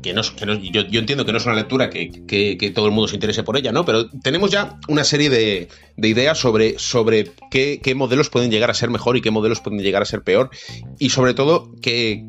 que, 0.03 0.13
no, 0.13 0.21
yo, 0.21 0.99
entiendo 0.99 1.25
que 1.25 1.31
no 1.31 1.39
es 1.39 1.45
una 1.45 1.55
lectura 1.55 1.89
que, 1.89 2.71
todo 2.75 2.85
el 2.85 2.91
mundo 2.91 3.07
se 3.07 3.15
interese 3.15 3.41
por 3.41 3.57
ella, 3.57 3.71
¿no? 3.71 3.85
Pero 3.85 4.09
tenemos 4.09 4.51
ya 4.51 4.77
una 4.87 5.03
serie 5.03 5.29
de, 5.31 5.69
ideas 5.97 6.37
sobre, 6.37 6.77
sobre 6.77 7.31
qué, 7.49 7.79
qué, 7.81 7.95
modelos 7.95 8.29
pueden 8.29 8.51
llegar 8.51 8.69
a 8.69 8.73
ser 8.75 8.89
mejor 8.91 9.17
y 9.17 9.21
qué 9.21 9.31
modelos 9.31 9.61
pueden 9.61 9.79
llegar 9.81 10.03
a 10.03 10.05
ser 10.05 10.21
peor. 10.21 10.51
Y 10.99 11.09
sobre 11.09 11.33
todo, 11.33 11.71
qué, 11.81 12.25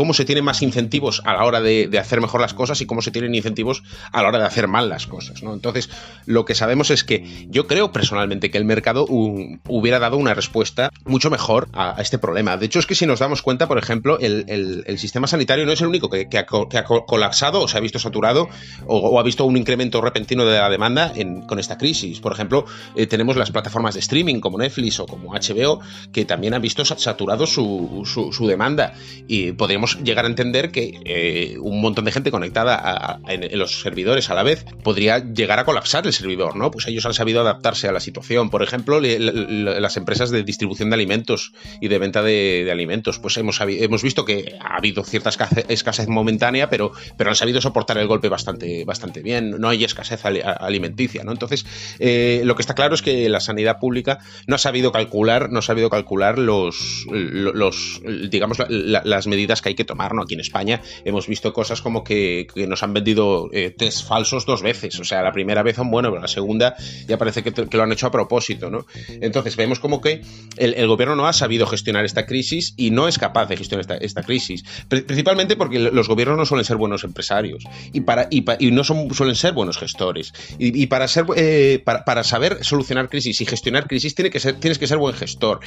cómo 0.00 0.14
se 0.14 0.24
tienen 0.24 0.46
más 0.46 0.62
incentivos 0.62 1.20
a 1.26 1.34
la 1.34 1.44
hora 1.44 1.60
de, 1.60 1.90
hacer 1.98 2.22
mejor 2.22 2.40
las 2.40 2.54
cosas 2.54 2.80
y 2.80 2.86
cómo 2.86 3.02
se 3.02 3.10
tienen 3.10 3.34
incentivos 3.34 3.82
a 4.12 4.22
la 4.22 4.28
hora 4.28 4.38
de 4.38 4.46
hacer 4.46 4.66
mal 4.66 4.88
las 4.88 5.06
cosas. 5.06 5.42
¿no? 5.42 5.52
Entonces, 5.52 5.90
lo 6.24 6.46
que 6.46 6.54
sabemos 6.54 6.90
es 6.90 7.04
que 7.04 7.46
yo 7.50 7.66
creo 7.66 7.92
personalmente 7.92 8.50
que 8.50 8.56
el 8.56 8.64
mercado 8.64 9.04
hubiera 9.06 9.98
dado 9.98 10.16
una 10.16 10.32
respuesta 10.32 10.90
mucho 11.04 11.28
mejor 11.28 11.68
a, 11.74 11.96
este 12.00 12.18
problema. 12.18 12.56
De 12.56 12.64
hecho, 12.64 12.78
es 12.78 12.86
que 12.86 12.94
si 12.94 13.04
nos 13.04 13.18
damos 13.18 13.42
cuenta, 13.42 13.68
por 13.68 13.76
ejemplo, 13.76 14.18
el, 14.18 14.98
sistema 14.98 15.26
sanitario 15.26 15.66
no 15.66 15.72
es 15.72 15.82
el 15.82 15.88
único 15.88 16.08
que, 16.08 16.26
ha, 16.38 16.46
colapsado 16.46 17.60
o 17.60 17.68
se 17.68 17.76
ha 17.76 17.80
visto 17.80 17.98
saturado 17.98 18.48
o, 18.86 19.20
ha 19.20 19.22
visto 19.22 19.44
un 19.44 19.58
incremento 19.58 20.00
repentino 20.00 20.46
de 20.46 20.56
la 20.58 20.70
demanda 20.70 21.12
con 21.46 21.58
esta 21.58 21.76
crisis. 21.76 22.20
Por 22.20 22.32
ejemplo, 22.32 22.64
eh, 22.96 23.06
tenemos 23.06 23.36
las 23.36 23.50
plataformas 23.50 23.92
de 23.92 24.00
streaming 24.00 24.40
como 24.40 24.56
Netflix 24.56 24.98
o 24.98 25.04
como 25.04 25.34
HBO 25.34 25.80
que 26.10 26.24
también 26.24 26.54
han 26.54 26.62
visto 26.62 26.86
saturado 26.86 27.46
su, 27.46 28.02
su 28.06 28.46
demanda 28.46 28.94
y 29.28 29.52
podríamos 29.52 29.89
llegar 29.96 30.24
a 30.24 30.28
entender 30.28 30.70
que 30.70 31.00
eh, 31.04 31.56
un 31.58 31.80
montón 31.80 32.04
de 32.04 32.12
gente 32.12 32.30
conectada 32.30 33.20
en, 33.28 33.58
los 33.58 33.80
servidores 33.80 34.30
a 34.30 34.34
la 34.34 34.42
vez 34.42 34.64
podría 34.82 35.18
llegar 35.18 35.58
a 35.58 35.64
colapsar 35.64 36.06
el 36.06 36.12
servidor, 36.12 36.56
¿no? 36.56 36.70
Pues 36.70 36.86
ellos 36.86 37.04
han 37.06 37.14
sabido 37.14 37.40
adaptarse 37.40 37.88
a 37.88 37.92
la 37.92 38.00
situación. 38.00 38.50
Por 38.50 38.62
ejemplo, 38.62 39.00
las 39.00 39.96
empresas 39.96 40.30
de 40.30 40.42
distribución 40.42 40.90
de 40.90 40.94
alimentos 40.94 41.52
y 41.80 41.88
de 41.88 41.98
venta 41.98 42.22
de, 42.22 42.68
alimentos, 42.70 43.18
pues 43.18 43.36
hemos, 43.36 43.60
hemos 43.60 44.02
visto 44.02 44.24
que 44.24 44.56
ha 44.60 44.76
habido 44.76 45.04
cierta 45.04 45.30
escasez, 45.30 46.08
momentánea, 46.08 46.70
pero, 46.70 46.92
pero 47.16 47.30
han 47.30 47.36
sabido 47.36 47.60
soportar 47.60 47.98
el 47.98 48.06
golpe 48.06 48.28
bastante, 48.28 48.84
bastante 48.84 49.22
bien. 49.22 49.56
No 49.58 49.68
hay 49.68 49.84
escasez 49.84 50.24
alimenticia, 50.24 51.24
¿no? 51.24 51.32
Entonces, 51.32 51.66
eh, 51.98 52.42
lo 52.44 52.54
que 52.54 52.62
está 52.62 52.74
claro 52.74 52.94
es 52.94 53.02
que 53.02 53.28
la 53.28 53.40
sanidad 53.40 53.78
pública 53.78 54.18
no 54.46 54.54
ha 54.54 54.58
sabido 54.58 54.92
calcular, 54.92 55.50
no 55.50 55.58
ha 55.58 55.62
sabido 55.62 55.90
calcular 55.90 56.38
los, 56.38 57.06
los 57.10 58.00
digamos, 58.30 58.58
las 58.68 59.26
medidas 59.26 59.62
que 59.62 59.70
hay 59.70 59.74
que 59.74 59.79
tomar, 59.84 60.14
¿no? 60.14 60.22
Aquí 60.22 60.34
en 60.34 60.40
España 60.40 60.80
hemos 61.04 61.26
visto 61.26 61.52
cosas 61.52 61.80
como 61.80 62.04
que, 62.04 62.46
nos 62.68 62.82
han 62.82 62.92
vendido 62.92 63.48
eh, 63.52 63.70
test 63.70 64.06
falsos 64.06 64.46
dos 64.46 64.62
veces, 64.62 64.98
o 65.00 65.04
sea, 65.04 65.22
la 65.22 65.32
primera 65.32 65.62
vez 65.62 65.76
son 65.76 65.90
bueno, 65.90 66.10
pero 66.10 66.22
la 66.22 66.28
segunda 66.28 66.76
ya 67.06 67.18
parece 67.18 67.42
que, 67.42 67.52
lo 67.76 67.82
han 67.82 67.92
hecho 67.92 68.06
a 68.06 68.10
propósito, 68.10 68.70
¿no? 68.70 68.86
Entonces 69.08 69.56
vemos 69.56 69.80
como 69.80 70.00
que 70.00 70.22
el, 70.56 70.86
gobierno 70.86 71.16
no 71.16 71.26
ha 71.26 71.32
sabido 71.32 71.66
gestionar 71.66 72.04
esta 72.04 72.26
crisis 72.26 72.74
y 72.76 72.90
no 72.90 73.08
es 73.08 73.18
capaz 73.18 73.46
de 73.46 73.56
gestionar 73.56 73.86
esta, 74.00 74.22
crisis, 74.22 74.64
principalmente 74.88 75.56
porque 75.56 75.78
los 75.78 76.08
gobiernos 76.08 76.36
no 76.36 76.46
suelen 76.46 76.64
ser 76.64 76.76
buenos 76.76 77.04
empresarios 77.04 77.64
y, 77.92 78.02
para, 78.02 78.28
y, 78.30 78.70
no 78.70 78.84
son, 78.84 79.12
suelen 79.14 79.34
ser 79.34 79.52
buenos 79.52 79.78
gestores. 79.78 80.32
Y, 80.58 80.86
para, 80.86 81.08
ser, 81.08 81.24
eh, 81.36 81.82
para, 81.84 82.24
saber 82.24 82.64
solucionar 82.64 83.08
crisis 83.08 83.40
y 83.40 83.46
gestionar 83.46 83.86
crisis 83.86 84.14
tiene 84.14 84.30
que 84.30 84.40
ser, 84.40 84.54
tienes 84.56 84.78
que 84.78 84.86
ser 84.86 84.98
buen 84.98 85.14
gestor 85.14 85.60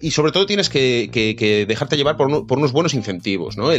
y 0.00 0.10
sobre 0.10 0.32
todo 0.32 0.44
tienes 0.44 0.68
que, 0.68 1.64
dejarte 1.68 1.96
llevar 1.96 2.16
por, 2.16 2.28
unos 2.28 2.72
buenos 2.72 2.94
incentivos. 2.94 3.56
¿no? 3.56 3.70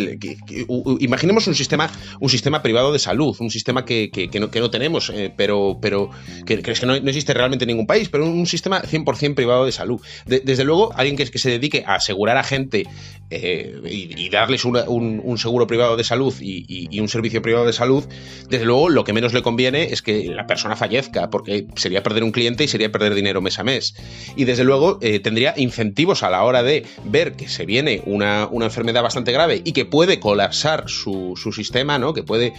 imaginemos 1.00 1.48
un 1.48 1.56
sistema, 1.56 1.90
un 2.20 2.30
sistema 2.30 2.62
privado 2.62 2.94
de 2.94 3.00
salud, 3.00 3.36
un 3.40 3.52
sistema 3.52 3.86
que, 3.86 4.30
no, 4.40 4.50
no, 4.54 4.72
tenemos, 4.72 5.10
eh, 5.10 5.32
pero, 5.36 5.78
pero 5.82 6.10
que 6.46 6.62
crees 6.62 6.80
que 6.80 6.86
no, 6.86 6.96
existe 6.96 7.34
realmente 7.34 7.66
en 7.66 7.70
ningún 7.70 7.86
país, 7.86 8.10
pero 8.10 8.26
un 8.26 8.48
sistema 8.48 8.82
100% 8.82 9.36
privado 9.36 9.66
de 9.66 9.72
salud. 9.72 10.02
desde 10.26 10.64
luego, 10.64 10.94
alguien 10.96 11.18
que, 11.18 11.26
se 11.26 11.50
dedique 11.50 11.84
a 11.86 11.96
asegurar 11.96 12.38
a 12.38 12.44
gente 12.44 12.86
eh, 13.30 13.82
y, 13.86 14.30
darles 14.30 14.66
un, 14.66 15.38
seguro 15.38 15.68
privado 15.68 15.98
de 15.98 16.04
salud 16.04 16.34
y, 16.40 17.00
un 17.00 17.10
servicio 17.10 17.42
privado 17.42 17.66
de 17.66 17.74
salud, 17.74 18.06
desde 18.50 18.66
luego 18.66 18.90
lo 18.90 19.04
que 19.04 19.14
menos 19.14 19.34
le 19.34 19.42
conviene 19.42 19.84
es 19.92 20.02
que 20.02 20.26
la 20.26 20.48
persona 20.48 20.76
fallezca, 20.76 21.30
porque 21.30 21.68
sería 21.76 22.02
perder 22.02 22.24
un 22.24 22.32
cliente 22.32 22.64
y 22.64 22.68
sería 22.68 22.92
perder 22.92 23.14
dinero 23.14 23.42
mes 23.42 23.60
a 23.60 23.64
mes. 23.64 23.96
Y 24.36 24.46
desde 24.46 24.64
luego 24.64 24.98
eh, 25.02 25.20
tendría 25.20 25.54
incentivos 25.58 26.05
a 26.06 26.30
la 26.30 26.44
hora 26.44 26.64
de 26.64 26.86
ver 27.04 27.34
que 27.34 27.48
se 27.48 27.66
viene 27.66 28.02
una, 28.06 28.50
enfermedad 28.62 29.04
bastante 29.04 29.32
grave 29.32 29.62
y 29.64 29.74
que 29.74 29.86
puede 29.86 30.20
colapsar 30.20 30.88
su, 30.88 31.36
sistema, 31.54 31.98
¿no? 31.98 32.14
Que 32.14 32.24
puede 32.24 32.54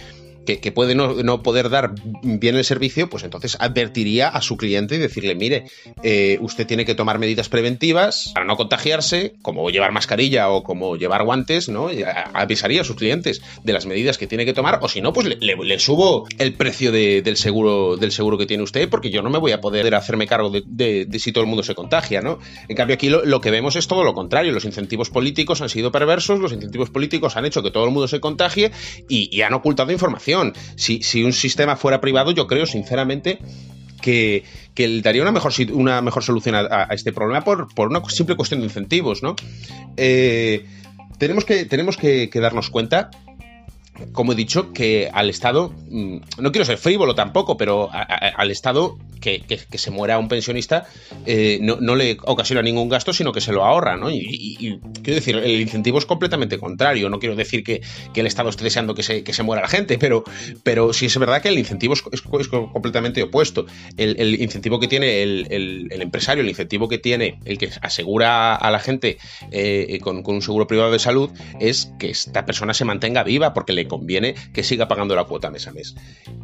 que, 0.55 0.71
puede 0.71 0.95
no, 0.95 1.43
poder 1.43 1.69
dar 1.69 1.93
bien 2.23 2.55
el 2.55 2.63
servicio, 2.63 3.09
pues 3.09 3.23
entonces 3.23 3.57
advertiría 3.59 4.29
a 4.29 4.41
su 4.41 4.55
cliente 4.55 4.95
y 4.95 4.97
decirle, 4.97 5.35
mire, 5.35 5.65
eh, 6.03 6.37
usted 6.41 6.65
tiene 6.65 6.85
que 6.85 6.95
tomar 6.95 7.19
medidas 7.19 7.49
preventivas 7.49 8.31
para 8.33 8.45
no 8.45 8.55
contagiarse, 8.55 9.33
como 9.41 9.69
llevar 9.69 9.91
mascarilla 9.91 10.49
o 10.49 10.63
como 10.63 10.95
llevar 10.95 11.23
guantes, 11.23 11.67
¿no? 11.69 11.89
avisaría 12.33 12.81
a 12.81 12.83
sus 12.83 12.95
clientes 12.95 13.41
de 13.63 13.73
las 13.73 13.85
medidas 13.85 14.17
que 14.17 14.27
tiene 14.27 14.45
que 14.45 14.53
tomar, 14.53 14.79
o 14.81 14.87
si 14.87 15.01
no, 15.01 15.11
pues 15.11 15.27
le, 15.27 15.79
subo 15.79 16.27
el 16.37 16.53
precio 16.53 16.91
del 16.91 17.37
seguro 17.37 17.97
del 17.97 18.11
seguro 18.11 18.37
que 18.37 18.45
tiene 18.45 18.63
usted, 18.63 18.89
porque 18.89 19.09
yo 19.09 19.21
no 19.21 19.29
me 19.29 19.37
voy 19.37 19.51
a 19.51 19.61
poder 19.61 19.93
hacerme 19.95 20.27
cargo 20.27 20.49
de, 20.49 21.07
si 21.19 21.31
todo 21.31 21.43
el 21.43 21.49
mundo 21.49 21.63
se 21.63 21.75
contagia, 21.75 22.21
¿no? 22.21 22.39
En 22.67 22.75
cambio, 22.75 22.93
aquí 22.93 23.09
lo, 23.09 23.41
que 23.41 23.51
vemos 23.51 23.75
es 23.75 23.87
todo 23.87 24.03
lo 24.03 24.13
contrario. 24.13 24.53
Los 24.53 24.65
incentivos 24.65 25.09
políticos 25.09 25.61
han 25.61 25.69
sido 25.69 25.91
perversos, 25.91 26.39
los 26.39 26.53
incentivos 26.53 26.89
políticos 26.89 27.35
han 27.35 27.45
hecho 27.45 27.61
que 27.61 27.71
todo 27.71 27.85
el 27.85 27.91
mundo 27.91 28.07
se 28.07 28.19
contagie 28.19 28.71
y 29.09 29.41
han 29.41 29.53
ocultado 29.53 29.91
información 29.91 30.36
si, 30.75 31.01
si 31.03 31.23
un 31.23 31.33
sistema 31.33 31.75
fuera 31.75 32.01
privado, 32.01 32.31
yo 32.31 32.47
creo 32.47 32.65
sinceramente 32.65 33.39
que, 34.01 34.43
que 34.73 35.01
daría 35.01 35.21
una 35.21 35.31
mejor, 35.31 35.51
una 35.73 36.01
mejor 36.01 36.23
solución 36.23 36.55
a, 36.55 36.87
este 36.91 37.11
problema 37.11 37.43
por, 37.43 37.73
por, 37.73 37.89
una 37.89 38.01
simple 38.09 38.35
cuestión 38.35 38.61
de 38.61 38.67
incentivos, 38.67 39.23
¿no? 39.23 39.35
Eh, 39.97 40.65
tenemos 41.17 41.45
que, 41.45 41.65
tenemos 41.65 41.97
que, 41.97 42.29
darnos 42.33 42.69
cuenta 42.69 43.09
como 44.11 44.33
he 44.33 44.35
dicho, 44.35 44.73
que 44.73 45.09
al 45.13 45.29
Estado, 45.29 45.73
mm, 45.89 46.17
no 46.39 46.51
quiero 46.51 46.65
ser 46.65 46.77
frívolo 46.77 47.15
tampoco, 47.15 47.57
pero 47.57 47.89
al 47.91 48.51
Estado 48.51 48.97
que, 49.19 49.77
se 49.77 49.91
muera 49.91 50.17
un 50.17 50.27
pensionista 50.27 50.87
eh, 51.25 51.59
no, 51.61 51.95
le 51.95 52.17
ocasiona 52.23 52.61
ningún 52.61 52.89
gasto, 52.89 53.13
sino 53.13 53.31
que 53.31 53.41
se 53.41 53.51
lo 53.51 53.63
ahorra, 53.63 53.97
¿no? 53.97 54.09
Y, 54.09 54.79
quiero 55.03 55.15
decir, 55.15 55.35
el 55.37 55.61
incentivo 55.61 55.97
es 55.97 56.05
completamente 56.05 56.57
contrario. 56.57 57.09
No 57.09 57.19
quiero 57.19 57.35
decir 57.35 57.63
que, 57.63 57.81
el 58.15 58.25
Estado 58.25 58.49
esté 58.49 58.63
deseando 58.63 58.95
que 58.95 59.03
se, 59.03 59.23
que 59.23 59.33
se, 59.33 59.43
muera 59.43 59.61
la 59.61 59.67
gente, 59.67 59.97
pero, 59.99 60.23
pero 60.63 60.91
sí 60.91 61.05
es 61.05 61.17
verdad 61.17 61.41
que 61.41 61.49
el 61.49 61.59
incentivo 61.59 61.93
es, 61.93 62.01
completamente 62.01 63.21
opuesto. 63.21 63.65
El, 63.95 64.41
incentivo 64.41 64.79
que 64.79 64.87
tiene 64.87 65.21
el, 65.21 65.87
empresario, 65.91 66.43
el 66.43 66.49
incentivo 66.49 66.87
que 66.87 66.97
tiene 66.97 67.39
el 67.45 67.57
que 67.57 67.69
asegura 67.81 68.55
a 68.55 68.71
la 68.71 68.79
gente 68.79 69.17
eh, 69.51 69.99
con, 70.01 70.23
un 70.25 70.41
seguro 70.41 70.67
privado 70.67 70.91
de 70.91 70.99
salud 70.99 71.29
es 71.59 71.91
que 71.99 72.09
esta 72.09 72.45
persona 72.45 72.73
se 72.73 72.85
mantenga 72.85 73.23
viva 73.23 73.53
porque 73.53 73.73
le 73.73 73.86
conviene 73.87 74.35
que 74.53 74.63
siga 74.63 74.87
pagando 74.87 75.15
la 75.15 75.25
cuota 75.25 75.51
mes 75.51 75.67
a 75.67 75.71
mes. 75.71 75.95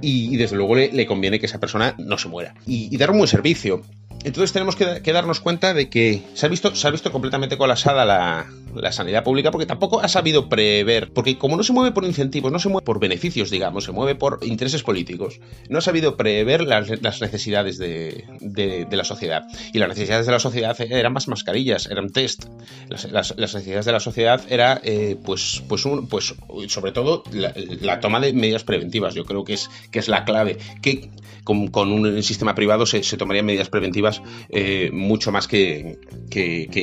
Y, 0.01 0.35
desde 0.37 0.55
luego 0.55 0.75
le 0.75 1.05
conviene 1.05 1.39
que 1.39 1.45
esa 1.45 1.59
persona 1.59 1.95
no 1.97 2.17
se 2.17 2.29
muera 2.29 2.55
y, 2.65 2.95
dar 2.97 3.11
un 3.11 3.17
buen 3.17 3.27
servicio. 3.27 3.81
Entonces 4.23 4.53
tenemos 4.53 4.75
que, 4.75 5.13
darnos 5.13 5.39
cuenta 5.39 5.73
de 5.73 5.89
que 5.89 6.23
se 6.33 6.45
ha 6.45 6.49
visto, 6.49 6.75
se 6.75 7.11
completamente 7.11 7.57
colapsada 7.57 8.05
la, 8.05 8.91
sanidad 8.91 9.23
pública 9.23 9.51
porque 9.51 9.67
tampoco 9.67 9.99
ha 9.99 10.07
sabido 10.07 10.49
prever, 10.49 11.11
porque 11.13 11.37
como 11.37 11.57
no 11.57 11.63
se 11.63 11.73
mueve 11.73 11.91
por 11.91 12.05
incentivos, 12.05 12.51
no 12.51 12.59
se 12.59 12.69
mueve 12.69 12.85
por 12.85 12.99
beneficios, 12.99 13.51
digamos, 13.51 13.83
se 13.83 13.91
mueve 13.91 14.15
por 14.15 14.39
intereses 14.41 14.81
políticos, 14.81 15.39
no 15.69 15.77
ha 15.77 15.81
sabido 15.81 16.17
prever 16.17 16.61
las, 16.61 16.89
necesidades 17.21 17.77
de, 17.77 18.87
la 18.89 19.03
sociedad. 19.03 19.43
Y 19.73 19.79
las 19.79 19.89
necesidades 19.89 20.25
de 20.25 20.31
la 20.31 20.39
sociedad 20.39 20.79
eran 20.79 21.13
más 21.13 21.27
mascarillas, 21.27 21.87
eran 21.87 22.09
test. 22.09 22.45
Las, 22.89 23.37
necesidades 23.37 23.85
de 23.85 23.91
la 23.91 23.99
sociedad 23.99 24.41
era, 24.49 24.79
eh, 24.83 25.17
pues, 25.23 25.61
pues, 25.67 25.83
pues, 26.09 26.33
sobre 26.67 26.91
todo, 26.93 27.23
la, 27.31 27.99
toma 27.99 28.19
de 28.19 28.33
medidas 28.33 28.63
preventivas. 28.63 29.13
Yo 29.13 29.25
creo 29.25 29.43
que 29.43 29.53
es, 29.53 29.69
que 29.91 29.99
es 29.99 30.07
la 30.07 30.25
clave. 30.25 30.57
Que 30.81 31.09
con, 31.43 31.91
un 31.91 32.23
sistema 32.23 32.55
privado 32.55 32.85
se, 32.85 33.01
tomarían 33.17 33.45
medidas 33.45 33.69
preventivas 33.69 34.02
eh, 34.49 34.89
mucho 34.91 35.31
más 35.31 35.47
que, 35.47 35.99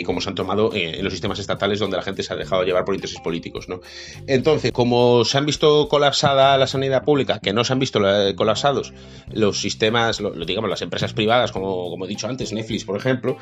como 0.05 0.21
se 0.21 0.29
han 0.29 0.35
tomado 0.35 0.73
eh, 0.75 0.99
en 0.99 1.05
los 1.05 1.13
sistemas 1.13 1.39
estatales 1.39 1.79
donde 1.79 1.97
la 1.97 2.03
gente 2.03 2.23
se 2.23 2.33
ha 2.33 2.37
dejado 2.37 2.65
llevar 2.65 2.85
por 2.85 2.95
intereses 2.95 3.21
políticos. 3.21 3.67
Entonces, 4.27 4.73
como 4.73 5.25
se 5.25 5.39
han 5.39 5.47
visto 5.47 5.89
colapsada 5.89 6.57
la 6.59 6.67
sanidad 6.67 7.05
pública, 7.05 7.41
que 7.41 7.53
no 7.53 7.65
se 7.65 7.73
han 7.73 7.79
visto 7.79 8.01
eh, 8.05 8.35
colapsados 8.35 8.93
los 9.33 9.61
sistemas, 9.61 10.21
digamos, 10.47 10.71
las 10.71 10.83
empresas 10.83 11.13
privadas, 11.13 11.53
como, 11.53 12.05
he 12.05 12.09
dicho 12.09 12.27
antes, 12.27 12.53
Netflix, 12.53 12.85
por 12.85 12.97
ejemplo, 12.97 13.37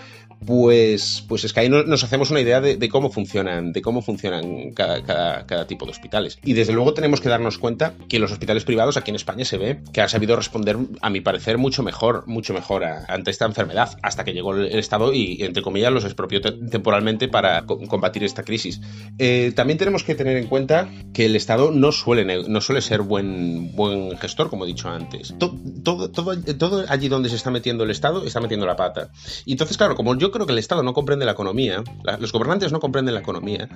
pues, 0.45 1.25
pues 1.29 1.45
es 1.45 1.53
que 1.53 1.61
ahí 1.61 1.69
nos 1.69 2.05
hacemos 2.05 2.31
una 2.31 2.41
idea 2.41 2.61
de, 2.61 2.89
cómo 2.89 3.11
funcionan, 3.11 3.73
de 3.73 3.83
cómo 3.83 4.03
funcionan 4.03 4.73
cada, 4.73 5.03
cada, 5.47 5.67
tipo 5.67 5.85
de 5.85 5.93
hospitales. 5.93 6.39
Y 6.45 6.55
desde 6.55 6.73
luego 6.73 6.95
tenemos 6.95 7.21
que 7.21 7.29
darnos 7.29 7.59
cuenta 7.59 7.95
que 8.09 8.19
los 8.19 8.33
hospitales 8.33 8.65
privados 8.65 8.97
aquí 8.97 9.11
en 9.11 9.17
España 9.17 9.45
se 9.45 9.59
ve 9.59 9.81
que 9.93 10.01
han 10.01 10.09
sabido 10.09 10.37
responder, 10.37 10.77
a 11.01 11.11
mi 11.11 11.21
parecer, 11.21 11.59
mucho 11.59 11.83
mejor, 11.83 12.27
mucho 12.27 12.55
mejor 12.55 12.85
ante 12.85 13.31
esta 13.31 13.45
enfermedad, 13.45 13.68
hasta 13.77 14.25
que 14.25 14.33
llegó 14.33 14.55
el 14.55 14.79
Estado 14.79 15.13
y, 15.13 15.43
entre 15.43 15.63
comillas, 15.63 15.93
los 15.93 16.05
expropió 16.05 16.41
temporalmente 16.41 17.29
para 17.29 17.65
combatir 17.67 18.25
esta 18.25 18.43
crisis. 18.43 18.81
Eh, 19.19 19.53
también 19.55 19.79
tenemos 19.79 20.05
que 20.05 20.15
tener 20.15 20.37
en 20.37 20.47
cuenta 20.47 20.89
que 21.13 21.27
el 21.27 21.37
Estado 21.37 21.71
no 21.71 21.93
suele, 21.93 22.49
no 22.49 22.61
suele 22.61 22.81
ser 22.81 23.03
buen, 23.03 23.75
buen 23.75 24.17
gestor, 24.19 24.51
como 24.51 24.65
he 24.65 24.69
dicho 24.69 24.89
antes. 24.89 25.35
Todo, 25.39 26.11
todo, 26.11 26.85
allí 26.89 27.09
donde 27.09 27.29
se 27.29 27.37
está 27.37 27.51
metiendo 27.51 27.85
el 27.85 27.91
Estado 27.91 28.25
está 28.25 28.41
metiendo 28.41 28.67
la 28.67 28.77
pata. 28.77 29.11
Y 29.45 29.53
entonces, 29.53 29.77
claro, 29.77 29.95
como 29.95 30.17
yo 30.17 30.31
creo 30.31 30.47
que 30.47 30.53
el 30.53 30.59
Estado 30.59 30.83
no 30.83 30.93
comprende 30.93 31.25
la 31.25 31.33
economía, 31.33 31.83
los 32.19 32.33
gobernantes 32.33 32.73
no 32.73 32.81
comprenden 32.81 33.15
la 33.15 33.21
economía, 33.21 33.69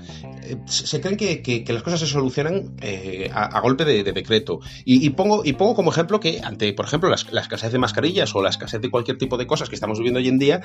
eh, 0.45 0.57
se, 0.66 1.01
creen 1.01 1.16
que, 1.16 1.64
las 1.69 1.83
cosas 1.83 2.01
se 2.01 2.07
solucionan 2.07 2.77
eh, 2.81 3.31
a, 3.33 3.61
golpe 3.61 3.85
de, 3.85 4.03
decreto. 4.12 4.61
Y, 4.85 5.11
pongo, 5.11 5.43
y 5.45 5.55
pongo 5.55 5.75
como 5.75 5.90
ejemplo 5.90 6.21
que 6.21 6.40
ante, 6.43 6.73
por 6.73 6.87
ejemplo, 6.87 7.09
la, 7.09 7.40
escasez 7.40 7.73
de 7.73 7.79
mascarillas 7.79 8.35
o 8.35 8.43
la 8.43 8.51
escasez 8.51 8.81
de 8.81 8.90
cualquier 8.90 9.19
tipo 9.19 9.37
de 9.37 9.47
cosas 9.47 9.69
que 9.69 9.77
estamos 9.83 9.99
viviendo 9.99 10.21
hoy 10.21 10.29
en 10.29 10.38
día, 10.38 10.61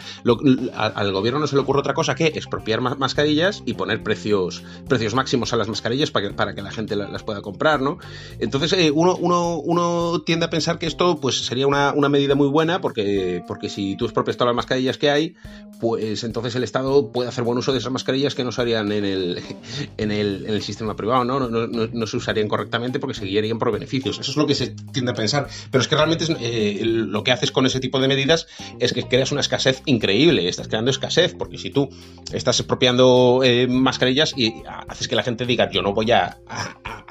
al 0.75 1.11
gobierno 1.11 1.39
no 1.39 1.47
se 1.47 1.55
le 1.55 1.61
ocurre 1.63 1.79
otra 1.79 1.95
cosa 1.95 2.13
que 2.13 2.27
expropiar 2.27 2.81
mascarillas 2.81 3.63
y 3.65 3.73
poner 3.73 4.03
precios, 4.03 4.63
precios 4.87 5.15
máximos 5.15 5.53
a 5.53 5.57
las 5.57 5.67
mascarillas 5.67 6.11
para 6.11 6.27
que, 6.27 6.33
para 6.35 6.53
que 6.53 6.61
la 6.61 6.69
gente 6.69 6.95
las 6.95 7.23
pueda 7.23 7.41
comprar, 7.41 7.81
¿no? 7.81 7.97
Entonces 8.37 8.73
eh, 8.73 8.91
uno, 8.91 9.15
uno, 9.15 9.57
uno, 9.57 10.21
tiende 10.21 10.45
a 10.45 10.51
pensar 10.51 10.77
que 10.77 10.85
esto 10.85 11.19
pues 11.19 11.45
sería 11.47 11.65
una, 11.65 11.93
una, 11.93 12.09
medida 12.09 12.35
muy 12.35 12.47
buena 12.47 12.79
porque, 12.79 13.43
porque 13.47 13.69
si 13.69 13.97
tú 13.97 14.05
expropias 14.05 14.37
todas 14.37 14.49
las 14.49 14.55
mascarillas 14.55 14.99
que 14.99 15.09
hay, 15.09 15.35
pues 15.79 16.23
entonces 16.23 16.55
el 16.55 16.63
Estado 16.63 17.11
puede 17.11 17.29
hacer 17.29 17.43
buen 17.43 17.57
uso 17.57 17.71
de 17.71 17.79
esas 17.79 17.91
mascarillas 17.91 18.35
que 18.35 18.43
no 18.43 18.51
se 18.51 18.61
harían 18.61 18.91
en 18.91 19.03
el, 19.03 19.41
en 19.97 20.11
el, 20.11 20.45
en 20.45 20.53
el 20.53 20.61
sistema 20.61 20.95
privado, 20.95 21.23
¿no? 21.25 21.39
No, 21.39 21.65
no, 21.65 21.87
no 21.91 22.07
se 22.07 22.17
usarían 22.17 22.47
correctamente 22.47 22.99
porque 22.99 23.15
seguirían 23.15 23.57
por 23.57 23.71
beneficios. 23.71 24.19
Eso 24.19 24.29
es 24.29 24.37
lo 24.37 24.45
que 24.45 24.53
se 24.53 24.75
tiende 24.91 25.11
a 25.11 25.15
pensar. 25.15 25.47
Pero 25.71 25.81
es 25.81 25.87
que 25.87 25.95
realmente 25.95 26.25
eh, 26.39 26.81
lo 26.83 27.23
que 27.23 27.31
haces 27.31 27.51
con 27.51 27.65
ese 27.65 27.79
tipo 27.79 27.99
de 27.99 28.07
medidas 28.07 28.47
es 28.79 28.93
que 28.93 29.06
creas 29.07 29.31
una 29.31 29.41
escasez 29.41 29.81
increíble, 29.85 30.47
estás 30.47 30.67
creando 30.67 30.91
escasez, 30.91 31.35
porque 31.37 31.57
si 31.57 31.69
tú 31.69 31.89
estás 32.31 32.59
expropiando 32.59 33.41
eh, 33.43 33.67
mascarillas 33.67 34.33
y 34.37 34.63
haces 34.87 35.07
que 35.07 35.15
la 35.15 35.23
gente 35.23 35.45
diga, 35.45 35.69
yo 35.71 35.81
no 35.81 35.93
voy 35.93 36.11
a, 36.11 36.37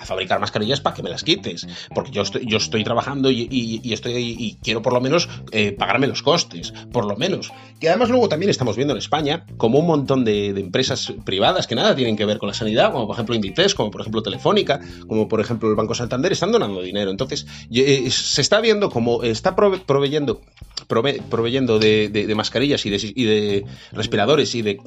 fabricar 0.05 0.39
mascarillas 0.39 0.81
para 0.81 0.95
que 0.95 1.03
me 1.03 1.11
las 1.11 1.25
quites, 1.25 1.67
porque 1.95 2.13
yo 2.13 2.23
estoy, 2.23 2.47
yo 2.47 2.59
estoy 2.59 2.85
trabajando 2.85 3.31
y, 3.31 3.49
y 3.51 4.59
quiero 4.63 4.83
por 4.83 4.93
lo 4.93 5.01
menos 5.01 5.29
eh, 5.53 5.73
pagarme 5.73 6.07
los 6.07 6.23
costes, 6.23 6.73
por 6.93 7.07
lo 7.07 7.17
menos. 7.17 7.53
Que 7.81 7.89
además 7.89 8.11
luego 8.11 8.29
también 8.29 8.51
estamos 8.51 8.77
viendo 8.77 8.93
en 8.95 8.99
España 8.99 9.47
como 9.57 9.79
un 9.79 9.87
montón 9.87 10.25
de, 10.25 10.49
empresas 10.49 11.13
privadas 11.25 11.67
que 11.67 11.75
nada 11.75 11.95
tienen 11.95 12.17
que 12.17 12.25
ver 12.25 12.39
con 12.39 12.49
la 12.49 12.55
sanidad, 12.55 12.93
como 12.93 13.07
por 13.07 13.15
ejemplo 13.15 13.35
Inditex, 13.35 13.75
como 13.75 13.91
por 13.91 14.01
ejemplo 14.01 14.23
Telefónica, 14.23 14.81
como 15.07 15.29
por 15.29 15.41
ejemplo 15.41 15.69
el 15.69 15.77
Banco 15.77 15.95
Santander, 15.95 16.33
están 16.33 16.53
donando 16.53 16.81
dinero. 16.83 17.11
Entonces, 17.11 17.47
eh, 17.73 18.11
se 18.11 18.41
está 18.41 18.61
viendo 18.61 18.91
como 18.91 19.23
está 19.23 19.55
proveyendo, 19.55 20.41
proveyendo 20.87 21.79
de, 21.79 22.33
mascarillas 22.37 22.85
y 22.87 22.91
de, 22.91 23.65
respiradores 23.93 24.55
y 24.55 24.63
de, 24.63 24.79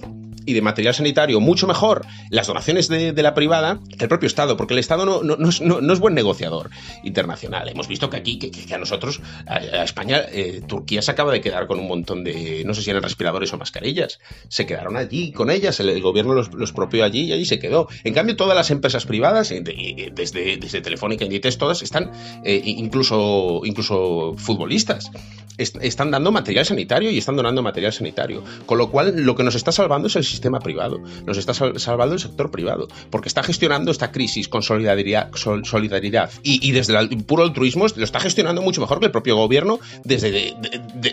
y 0.50 0.54
de 0.54 0.62
material 0.62 0.96
sanitario 0.96 1.40
mucho 1.40 1.68
mejor 1.68 2.06
las 2.30 2.48
donaciones 2.48 2.88
de, 2.88 3.14
la 3.20 3.34
privada 3.34 3.80
que 3.98 4.06
el 4.06 4.10
propio 4.10 4.28
Estado, 4.28 4.58
porque 4.58 4.74
el 4.74 4.80
Estado 4.80 5.06
no, 5.06 5.22
no, 5.22 5.50
es, 5.94 6.00
buen 6.00 6.16
negociador 6.16 6.70
internacional. 7.04 7.68
Hemos 7.70 7.88
visto 7.88 8.10
que 8.10 8.18
aquí, 8.18 8.40
que, 8.40 8.74
a 8.74 8.78
nosotros, 8.78 9.22
a, 9.46 9.84
España, 9.84 10.22
eh, 10.32 10.62
Turquía 10.66 11.02
se 11.02 11.12
acaba 11.12 11.32
de 11.32 11.42
quedar 11.42 11.68
con 11.68 11.80
un 11.80 11.88
montón 11.88 12.24
de, 12.24 12.64
no 12.66 12.74
sé 12.74 12.82
si 12.82 12.90
eran 12.90 13.04
respiradores 13.04 13.54
o 13.54 13.58
mascarillas. 13.58 14.20
Se 14.48 14.66
quedaron 14.66 14.98
allí 14.98 15.32
con 15.32 15.52
ellas, 15.52 15.80
el, 15.80 16.02
gobierno 16.02 16.34
los, 16.34 16.54
los 16.54 16.72
propió 16.72 17.04
allí 17.04 17.26
y 17.26 17.34
allí 17.34 17.46
se 17.46 17.60
quedó. 17.60 17.88
En 18.04 18.14
cambio, 18.14 18.36
todas 18.36 18.56
las 18.56 18.72
empresas 18.72 19.06
privadas, 19.06 19.50
desde, 19.50 20.58
desde 20.58 20.82
Telefónica, 20.82 21.26
Inditex, 21.26 21.58
todas 21.58 21.84
están, 21.84 22.12
eh, 22.44 22.62
incluso, 22.66 23.62
incluso 23.66 24.34
futbolistas, 24.38 25.12
están 25.58 26.12
dando 26.12 26.32
material 26.32 26.66
sanitario 26.66 27.12
y 27.12 27.18
están 27.18 27.36
donando 27.36 27.62
material 27.62 27.92
sanitario. 27.92 28.44
Con 28.66 28.78
lo 28.78 28.90
cual, 28.90 29.26
lo 29.26 29.36
que 29.36 29.44
nos 29.44 29.56
está 29.56 29.72
salvando 29.72 30.08
es 30.08 30.16
el 30.16 30.24
sistema 30.24 30.39
privado, 30.60 31.02
nos 31.26 31.38
está 31.38 31.54
salvando 31.54 32.16
el 32.16 32.20
sector 32.20 32.52
privado, 32.52 32.88
porque 33.10 33.28
está 33.28 33.44
gestionando 33.44 33.92
esta 33.92 34.12
crisis 34.12 34.48
con 34.48 34.64
solidaridad, 34.64 35.32
solidaridad 35.36 36.32
y, 36.44 36.72
desde 36.72 36.98
el 36.98 37.24
puro 37.24 37.44
altruismo 37.44 37.86
lo 37.96 38.04
está 38.04 38.20
gestionando 38.20 38.62
mucho 38.62 38.82
mejor 38.82 39.00
que 39.00 39.06
el 39.08 39.12
propio 39.12 39.36
gobierno 39.36 39.80
desde, 40.04 40.54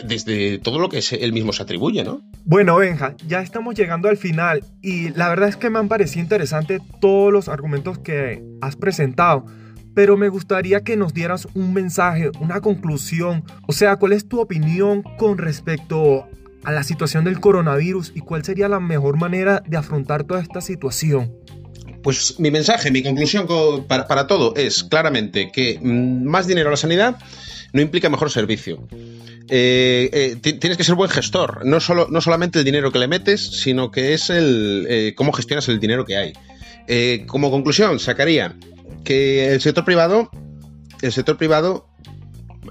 desde 0.04 0.58
todo 0.58 0.78
lo 0.78 0.88
que 0.88 1.02
él 1.20 1.32
mismo 1.32 1.52
se 1.52 1.62
atribuye, 1.62 2.04
¿no? 2.04 2.20
Bueno, 2.44 2.76
Benja, 2.76 3.14
ya 3.26 3.40
estamos 3.40 3.74
llegando 3.74 4.08
al 4.08 4.16
final 4.16 4.64
y 4.82 5.10
la 5.10 5.28
verdad 5.28 5.48
es 5.48 5.56
que 5.56 5.70
me 5.70 5.78
han 5.78 5.88
parecido 5.88 6.22
interesantes 6.22 6.80
todos 7.00 7.32
los 7.32 7.48
argumentos 7.48 7.98
que 7.98 8.42
has 8.60 8.76
presentado 8.76 9.46
pero 9.96 10.18
me 10.18 10.28
gustaría 10.28 10.84
que 10.84 10.94
nos 10.94 11.14
dieras 11.14 11.48
un 11.54 11.72
mensaje, 11.72 12.30
una 12.38 12.60
conclusión. 12.60 13.44
O 13.66 13.72
sea, 13.72 13.96
¿cuál 13.96 14.12
es 14.12 14.28
tu 14.28 14.40
opinión 14.40 15.02
con 15.16 15.38
respecto 15.38 16.28
a 16.66 16.72
la 16.72 16.82
situación 16.82 17.24
del 17.24 17.40
coronavirus 17.40 18.12
y 18.14 18.20
cuál 18.20 18.44
sería 18.44 18.68
la 18.68 18.80
mejor 18.80 19.16
manera 19.18 19.62
de 19.66 19.78
afrontar 19.78 20.24
toda 20.24 20.40
esta 20.40 20.60
situación? 20.60 21.32
pues 22.06 22.38
mi 22.38 22.52
mensaje, 22.52 22.92
mi 22.92 23.02
conclusión 23.02 23.48
para, 23.88 24.28
todo 24.28 24.54
es 24.54 24.84
claramente 24.84 25.50
que 25.50 25.80
mm, 25.82 26.22
más 26.24 26.46
dinero 26.46 26.68
a 26.68 26.70
la 26.70 26.76
sanidad 26.76 27.16
no 27.72 27.82
implica 27.82 28.08
mejor 28.08 28.30
servicio. 28.30 28.86
Eh, 29.48 30.08
eh, 30.12 30.36
tienes 30.40 30.76
que 30.76 30.84
ser 30.84 30.94
buen 30.94 31.10
gestor, 31.10 31.66
no, 31.66 31.80
solo, 31.80 32.06
no 32.08 32.20
solamente 32.20 32.60
el 32.60 32.64
dinero 32.64 32.92
que 32.92 33.00
le 33.00 33.08
metes, 33.08 33.40
sino 33.60 33.90
que 33.90 34.14
es 34.14 34.30
el 34.30 34.86
eh, 34.88 35.14
cómo 35.16 35.32
gestionas 35.32 35.68
el 35.68 35.80
dinero 35.80 36.04
que 36.04 36.16
hay. 36.16 37.26
como 37.26 37.50
conclusión, 37.50 37.98
sacaría 37.98 38.54
que 39.02 39.52
el 39.52 39.60
sector 39.60 39.84
privado, 39.84 40.30
el 41.02 41.10
sector 41.10 41.36
privado 41.36 41.88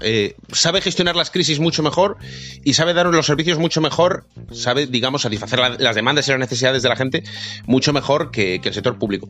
eh, 0.02 0.34
sabe 0.52 0.80
gestionar 0.80 1.16
las 1.16 1.30
crisis 1.30 1.60
mucho 1.60 1.82
mejor 1.82 2.16
y 2.64 2.74
sabe 2.74 2.94
dar 2.94 3.06
los 3.06 3.26
servicios 3.26 3.58
mucho 3.58 3.80
mejor, 3.80 4.26
sabe, 4.52 4.86
digamos, 4.86 5.22
satisfacer 5.22 5.58
las 5.78 5.94
demandas 5.94 6.28
y 6.28 6.30
las 6.30 6.40
necesidades 6.40 6.82
de 6.82 6.88
la 6.88 6.96
gente 6.96 7.22
mucho 7.66 7.92
mejor 7.92 8.30
que, 8.30 8.60
el 8.62 8.74
sector 8.74 8.98
público. 8.98 9.28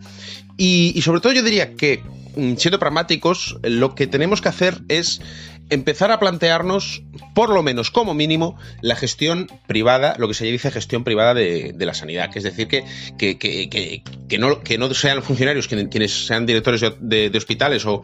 Y, 0.57 1.01
sobre 1.03 1.21
todo 1.21 1.33
yo 1.33 1.43
diría 1.43 1.75
que, 1.75 2.03
mm, 2.37 2.57
siendo 2.57 2.79
pragmáticos, 2.79 3.59
lo 3.63 3.95
que 3.95 4.07
tenemos 4.07 4.41
que 4.41 4.49
hacer 4.49 4.81
es 4.89 5.21
empezar 5.69 6.13
a 6.13 6.21
plantearnos, 6.21 7.03
por 7.35 7.51
lo 7.51 7.63
menos 7.63 7.91
como 7.91 8.15
mínimo, 8.15 8.57
la 8.81 8.95
gestión 8.95 9.49
privada, 9.67 10.15
lo 10.19 10.29
que 10.29 10.35
se 10.35 10.45
dice 10.45 10.71
gestión 10.71 11.03
privada 11.03 11.35
de, 11.35 11.75
la 11.79 11.95
sanidad, 11.95 12.31
que 12.31 12.39
es 12.39 12.45
decir, 12.45 12.69
que, 12.69 12.85
que, 13.19 14.39
no, 14.39 14.61
que 14.61 14.79
no 14.79 14.95
sean 14.95 15.23
funcionarios 15.23 15.67
quienes 15.69 16.27
sean 16.27 16.47
directores 16.47 16.83
de 17.01 17.33
hospitales 17.35 17.85
o, 17.85 18.03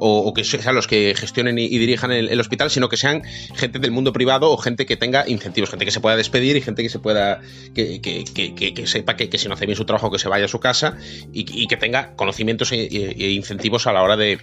o, 0.00 0.32
que 0.34 0.44
sean 0.44 0.74
los 0.74 0.86
que 0.86 1.14
gestionen 1.16 1.58
y, 1.58 1.68
dirijan 1.78 2.10
el, 2.10 2.40
hospital, 2.40 2.70
sino 2.70 2.88
que 2.88 2.96
sean 2.96 3.22
gente 3.54 3.78
del 3.78 3.90
mundo 3.90 4.12
privado 4.12 4.50
o 4.50 4.56
gente 4.56 4.86
que 4.86 4.96
tenga 4.96 5.28
incentivos, 5.28 5.70
gente 5.70 5.84
que 5.84 5.90
se 5.90 6.00
pueda 6.00 6.16
despedir 6.16 6.56
y 6.56 6.62
gente 6.62 6.82
que 6.82 6.88
se 6.88 6.98
pueda, 6.98 7.40
que, 7.74 8.82
sepa 8.86 9.16
que, 9.16 9.38
si 9.38 9.48
no 9.48 9.54
hace 9.54 9.66
bien 9.66 9.76
su 9.76 9.84
trabajo, 9.84 10.10
que 10.10 10.18
se 10.18 10.28
vaya 10.28 10.46
a 10.46 10.48
su 10.48 10.58
casa 10.58 10.96
y, 11.32 11.66
que 11.66 11.76
tenga 11.76 12.16
conocimientos 12.16 12.72
e, 12.72 12.82
e, 12.84 13.14
e, 13.18 13.30
incentivos 13.32 13.86
a 13.86 13.92
la 13.92 14.02
hora 14.02 14.16
de, 14.16 14.38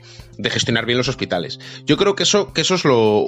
gestionar 0.50 0.86
bien 0.86 0.98
los 0.98 1.08
hospitales. 1.08 1.60
Yo 1.86 1.98
creo 1.98 2.15
que 2.15 2.24
eso, 2.24 2.54
que 2.54 2.62
eso 2.62 2.76
es 2.76 2.86
lo, 2.86 3.26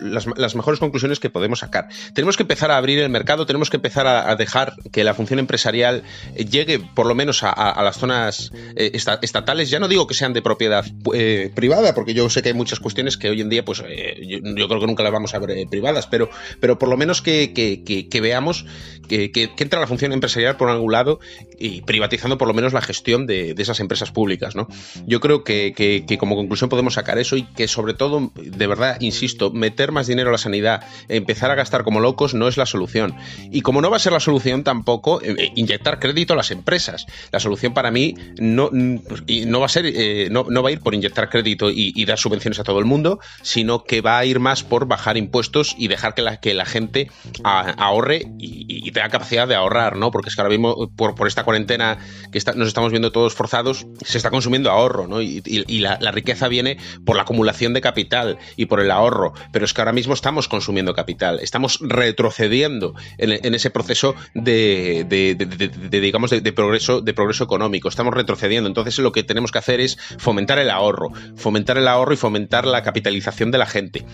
las, 0.00 0.54
mejores 0.54 0.80
conclusiones 0.80 1.20
que 1.20 1.28
podemos 1.28 1.60
sacar. 1.60 1.88
Tenemos 2.14 2.36
que 2.36 2.44
empezar 2.44 2.70
a 2.70 2.78
abrir 2.78 2.98
el 2.98 3.10
mercado, 3.10 3.46
tenemos 3.46 3.68
que 3.68 3.76
empezar 3.76 4.06
a, 4.06 4.34
dejar 4.36 4.74
que 4.90 5.04
la 5.04 5.12
función 5.12 5.38
empresarial 5.38 6.02
llegue 6.34 6.78
por 6.78 7.06
lo 7.06 7.14
menos 7.14 7.42
a, 7.42 7.82
las 7.82 7.98
zonas 7.98 8.52
eh, 8.76 8.92
estatales. 8.94 9.68
Ya 9.68 9.78
no 9.78 9.88
digo 9.88 10.06
que 10.06 10.14
sean 10.14 10.32
de 10.32 10.40
propiedad 10.40 10.84
eh, 11.14 11.49
privada, 11.54 11.94
porque 11.94 12.14
yo 12.14 12.28
sé 12.30 12.42
que 12.42 12.50
hay 12.50 12.54
muchas 12.54 12.80
cuestiones 12.80 13.16
que 13.16 13.28
hoy 13.28 13.40
en 13.40 13.48
día, 13.48 13.64
pues 13.64 13.82
eh, 13.86 14.20
yo, 14.26 14.68
creo 14.68 14.80
que 14.80 14.86
nunca 14.86 15.02
las 15.02 15.12
vamos 15.12 15.34
a 15.34 15.38
ver 15.38 15.50
eh, 15.50 15.66
privadas, 15.68 16.06
pero, 16.06 16.30
pero 16.60 16.78
por 16.78 16.88
lo 16.88 16.96
menos 16.96 17.22
que, 17.22 17.52
que, 17.52 18.20
veamos 18.20 18.64
que, 19.08 19.30
entra 19.58 19.80
la 19.80 19.86
función 19.86 20.12
empresarial 20.12 20.56
por 20.56 20.68
algún 20.68 20.92
lado 20.92 21.20
y 21.58 21.82
privatizando 21.82 22.38
por 22.38 22.48
lo 22.48 22.54
menos 22.54 22.72
la 22.72 22.80
gestión 22.80 23.26
de, 23.26 23.54
esas 23.58 23.80
empresas 23.80 24.10
públicas, 24.10 24.56
¿no? 24.56 24.68
Yo 25.06 25.20
creo 25.20 25.44
que, 25.44 26.04
como 26.18 26.36
conclusión 26.36 26.70
podemos 26.70 26.94
sacar 26.94 27.18
eso 27.18 27.36
y 27.36 27.42
que 27.42 27.68
sobre 27.68 27.94
todo, 27.94 28.32
de 28.34 28.66
verdad, 28.66 28.96
insisto, 29.00 29.50
meter 29.50 29.92
más 29.92 30.06
dinero 30.06 30.30
a 30.30 30.32
la 30.32 30.38
sanidad, 30.38 30.82
empezar 31.08 31.50
a 31.50 31.54
gastar 31.54 31.84
como 31.84 32.00
locos 32.00 32.34
no 32.34 32.48
es 32.48 32.56
la 32.56 32.66
solución. 32.66 33.16
Y 33.50 33.60
como 33.62 33.82
no 33.82 33.90
va 33.90 33.96
a 33.96 34.00
ser 34.00 34.12
la 34.12 34.20
solución 34.20 34.64
tampoco, 34.64 35.20
eh, 35.22 35.52
inyectar 35.54 35.98
crédito 35.98 36.32
a 36.32 36.36
las 36.36 36.50
empresas. 36.50 37.06
La 37.32 37.40
solución 37.40 37.74
para 37.74 37.90
mí 37.90 38.14
no, 38.38 38.70
no 38.72 39.60
va 39.60 39.66
a 39.66 39.68
ser, 39.68 40.30
no, 40.30 40.46
no 40.48 40.62
va 40.62 40.70
a 40.70 40.72
ir 40.72 40.80
por 40.80 40.94
inyectar 40.94 41.28
crédito 41.28 41.39
y, 41.46 42.04
dar 42.04 42.18
subvenciones 42.18 42.58
a 42.58 42.64
todo 42.64 42.78
el 42.78 42.84
mundo, 42.84 43.20
sino 43.42 43.84
que 43.84 44.00
va 44.00 44.18
a 44.18 44.24
ir 44.24 44.40
más 44.40 44.62
por 44.62 44.86
bajar 44.86 45.16
impuestos 45.16 45.74
y 45.78 45.88
dejar 45.88 46.14
que 46.14 46.54
la, 46.54 46.66
gente 46.66 47.10
ahorre 47.44 48.26
y, 48.38 48.90
tenga 48.90 49.08
capacidad 49.08 49.46
de 49.46 49.54
ahorrar, 49.54 49.96
¿no? 49.96 50.10
Porque 50.10 50.28
es 50.28 50.34
que 50.34 50.40
ahora 50.40 50.50
mismo, 50.50 50.90
por, 50.96 51.26
esta 51.28 51.44
cuarentena 51.44 51.98
que 52.32 52.40
nos 52.56 52.68
estamos 52.68 52.90
viendo 52.90 53.12
todos 53.12 53.34
forzados, 53.34 53.86
se 54.04 54.18
está 54.18 54.30
consumiendo 54.30 54.70
ahorro, 54.70 55.06
¿no? 55.06 55.22
Y, 55.22 55.40
la, 55.80 56.10
riqueza 56.10 56.48
viene 56.48 56.76
por 57.04 57.16
la 57.16 57.22
acumulación 57.22 57.72
de 57.72 57.80
capital 57.80 58.38
y 58.56 58.66
por 58.66 58.80
el 58.80 58.90
ahorro, 58.90 59.32
pero 59.52 59.64
es 59.64 59.72
que 59.72 59.80
ahora 59.80 59.92
mismo 59.92 60.12
estamos 60.12 60.48
consumiendo 60.48 60.92
capital, 60.92 61.38
estamos 61.40 61.78
retrocediendo 61.80 62.94
en, 63.18 63.54
ese 63.54 63.70
proceso 63.70 64.14
de, 64.34 65.04
de 65.08 66.00
digamos, 66.00 66.30
de, 66.30 66.52
progreso, 66.52 67.00
de 67.00 67.14
progreso 67.14 67.44
económico, 67.44 67.88
estamos 67.88 68.14
retrocediendo. 68.14 68.68
Entonces 68.68 68.98
lo 68.98 69.12
que 69.12 69.22
tenemos 69.22 69.52
que 69.52 69.58
hacer 69.58 69.80
es 69.80 69.98
fomentar 70.18 70.58
el 70.58 70.70
ahorro, 70.70 71.12
fomentar 71.36 71.78
el 71.78 71.88
ahorro 71.88 72.12
y 72.12 72.16
fomentar 72.16 72.66
la 72.66 72.82
capitalización 72.82 73.50
de 73.50 73.58
la 73.58 73.66
gente. 73.66 74.04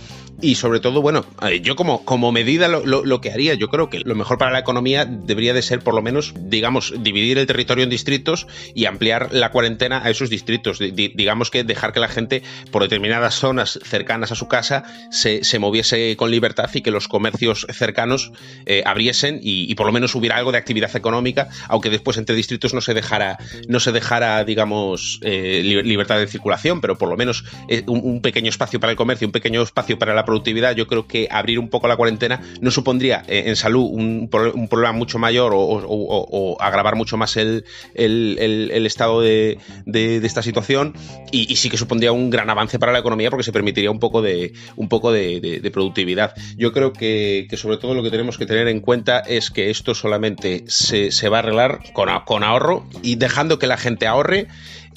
Y 0.41 0.57
sobre 0.57 0.81
todo, 0.81 1.01
bueno, 1.01 1.25
eh, 1.49 1.61
yo 1.61 1.77
como, 1.77 2.05
como 2.05 2.31
medida 2.31 2.69
lo, 2.69 3.21
que 3.21 3.33
haría, 3.33 3.55
yo 3.55 3.69
creo 3.69 3.89
que 3.89 4.01
lo 4.01 4.15
mejor 4.15 4.37
para 4.37 4.51
la 4.53 4.59
economía 4.59 5.07
debería 5.07 5.55
de 5.55 5.63
ser 5.63 5.81
por 5.81 5.95
lo 5.95 6.03
menos, 6.03 6.35
digamos, 6.37 6.93
dividir 6.99 7.39
el 7.39 7.47
territorio 7.47 7.85
en 7.85 7.91
distritos 7.91 8.47
y 8.75 8.85
ampliar 8.85 9.33
la 9.33 9.51
cuarentena 9.51 10.03
a 10.05 10.11
esos 10.11 10.29
distritos. 10.29 10.79
digamos 10.79 11.51
que 11.51 11.65
dejar 11.65 11.93
que 11.93 12.01
la 12.01 12.09
gente 12.09 12.43
por 12.71 12.83
determinadas 12.83 13.35
zonas 13.35 13.79
cercanas 13.83 14.31
a 14.31 14.35
su 14.35 14.47
casa 14.47 14.85
se, 15.11 15.41
moviese 15.59 16.17
con 16.17 16.31
libertad 16.31 16.69
y 16.75 16.83
que 16.83 16.91
los 16.91 17.09
comercios 17.09 17.67
cercanos 17.71 18.33
eh, 18.67 18.83
abriesen 18.85 19.41
y, 19.43 19.75
por 19.75 19.87
lo 19.87 19.93
menos 19.93 20.15
hubiera 20.15 20.37
algo 20.37 20.53
de 20.53 20.59
actividad 20.59 20.95
económica, 20.95 21.49
aunque 21.69 21.89
después 21.89 22.19
entre 22.19 22.37
distritos 22.37 22.75
no 22.75 22.83
se 22.83 22.93
dejara, 22.93 23.39
no 23.69 23.81
se 23.81 23.93
dejara 23.93 24.45
digamos, 24.45 25.19
eh, 25.23 25.63
libertad 25.63 26.19
de 26.19 26.27
circulación, 26.27 26.81
pero 26.81 26.99
por 26.99 27.06
lo 27.11 27.17
menos 27.17 27.45
eh, 27.69 27.85
un, 27.87 28.21
pequeño 28.21 28.49
espacio 28.49 28.81
para 28.81 28.91
el 28.91 28.97
comercio, 28.97 29.27
un 29.27 29.33
pequeño 29.33 29.63
espacio 29.63 29.99
para 29.99 30.15
la 30.15 30.25
productividad, 30.25 30.75
yo 30.75 30.87
creo 30.87 31.07
que 31.07 31.29
abrir 31.31 31.59
un 31.59 31.69
poco 31.69 31.89
la 31.89 31.97
cuarentena 31.97 32.41
no 32.61 32.71
supondría 32.71 33.23
eh, 33.29 33.45
en 33.47 33.57
salud 33.57 33.89
un, 33.91 34.29
problema 34.29 34.93
mucho 34.93 35.19
mayor 35.19 35.53
o, 35.55 36.57
agravar 36.61 36.97
mucho 36.97 37.17
más 37.17 37.37
el, 37.37 37.65
estado 37.95 39.21
de, 39.21 39.59
esta 39.95 40.43
situación 40.43 40.95
y, 41.31 41.57
sí 41.57 41.71
que 41.71 41.77
supondría 41.77 42.13
un 42.13 42.31
gran 42.31 42.51
avance 42.51 42.79
para 42.79 42.93
la 42.93 42.99
economía 42.99 43.31
porque 43.31 43.45
se 43.45 43.53
permitiría 43.53 43.91
un 43.91 44.01
poco 44.01 44.23
de, 44.23 44.53
un 44.77 44.89
poco 44.89 45.13
de, 45.13 45.71
productividad. 45.73 46.35
Yo 46.57 46.73
creo 46.73 46.93
que, 46.93 47.49
sobre 47.57 47.77
todo 47.77 47.95
lo 47.95 48.03
que 48.03 48.11
tenemos 48.11 48.39
que 48.39 48.47
tener 48.47 48.69
en 48.69 48.81
cuenta 48.81 49.21
es 49.21 49.51
que 49.51 49.71
esto 49.71 49.95
solamente 49.95 50.65
se, 50.69 51.29
va 51.29 51.39
a 51.39 51.41
arreglar 51.41 51.81
con, 51.93 52.09
con 52.25 52.45
ahorro 52.45 52.87
y 53.03 53.17
dejando 53.17 53.59
que 53.59 53.67
la 53.67 53.77
gente 53.77 54.07
ahorre 54.07 54.49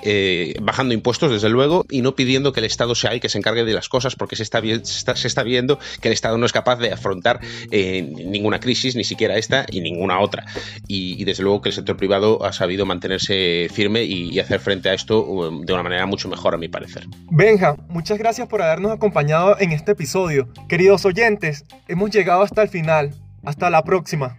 eh, 0.03 0.55
bajando 0.61 0.93
impuestos, 0.93 1.31
desde 1.31 1.49
luego, 1.49 1.85
y 1.89 2.01
no 2.01 2.15
pidiendo 2.15 2.53
que 2.53 2.59
el 2.59 2.65
Estado 2.65 2.95
sea 2.95 3.11
el 3.11 3.19
que 3.19 3.29
se 3.29 3.37
encargue 3.37 3.63
de 3.63 3.73
las 3.73 3.89
cosas, 3.89 4.15
porque 4.15 4.35
se 4.35 4.43
está, 4.43 4.61
viendo 4.61 5.79
que 6.01 6.07
el 6.07 6.13
Estado 6.13 6.37
no 6.37 6.45
es 6.45 6.53
capaz 6.53 6.77
de 6.77 6.91
afrontar 6.91 7.39
eh, 7.71 8.01
ninguna 8.01 8.59
crisis, 8.59 8.95
ni 8.95 9.03
siquiera 9.03 9.37
esta 9.37 9.65
y 9.69 9.81
ninguna 9.81 10.19
otra. 10.19 10.45
Y, 10.87 11.23
desde 11.25 11.43
luego 11.43 11.61
que 11.61 11.69
el 11.69 11.75
sector 11.75 11.97
privado 11.97 12.43
ha 12.45 12.53
sabido 12.53 12.85
mantenerse 12.85 13.67
firme 13.71 14.03
y, 14.03 14.39
hacer 14.39 14.61
frente 14.61 14.89
a 14.89 14.93
esto 14.93 15.25
um, 15.25 15.65
de 15.65 15.73
una 15.73 15.83
manera 15.83 16.05
mucho 16.05 16.29
mejor, 16.29 16.53
a 16.53 16.57
mi 16.57 16.69
parecer. 16.69 17.05
Benja, 17.29 17.75
muchas 17.89 18.17
gracias 18.17 18.47
por 18.47 18.61
habernos 18.61 18.93
acompañado 18.93 19.59
en 19.59 19.73
este 19.73 19.91
episodio. 19.91 20.47
Queridos 20.69 21.05
oyentes, 21.05 21.65
hemos 21.87 22.09
llegado 22.09 22.41
hasta 22.41 22.61
el 22.61 22.69
final. 22.69 23.13
Hasta 23.43 23.69
la 23.69 23.83
próxima. 23.83 24.37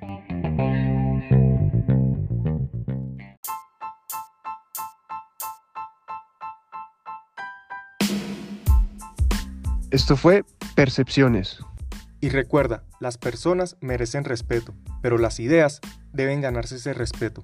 Esto 9.91 10.17
fue 10.17 10.45
Percepciones. 10.77 11.59
Y 12.21 12.29
recuerda, 12.29 12.85
las 13.01 13.19
personas 13.19 13.77
merecen 13.81 14.25
respeto, 14.25 14.73
pero 15.03 15.19
las 15.19 15.41
ideas 15.41 15.81
deben 16.13 16.41
ganarse 16.41 16.77
ese 16.77 16.93
respeto. 16.93 17.43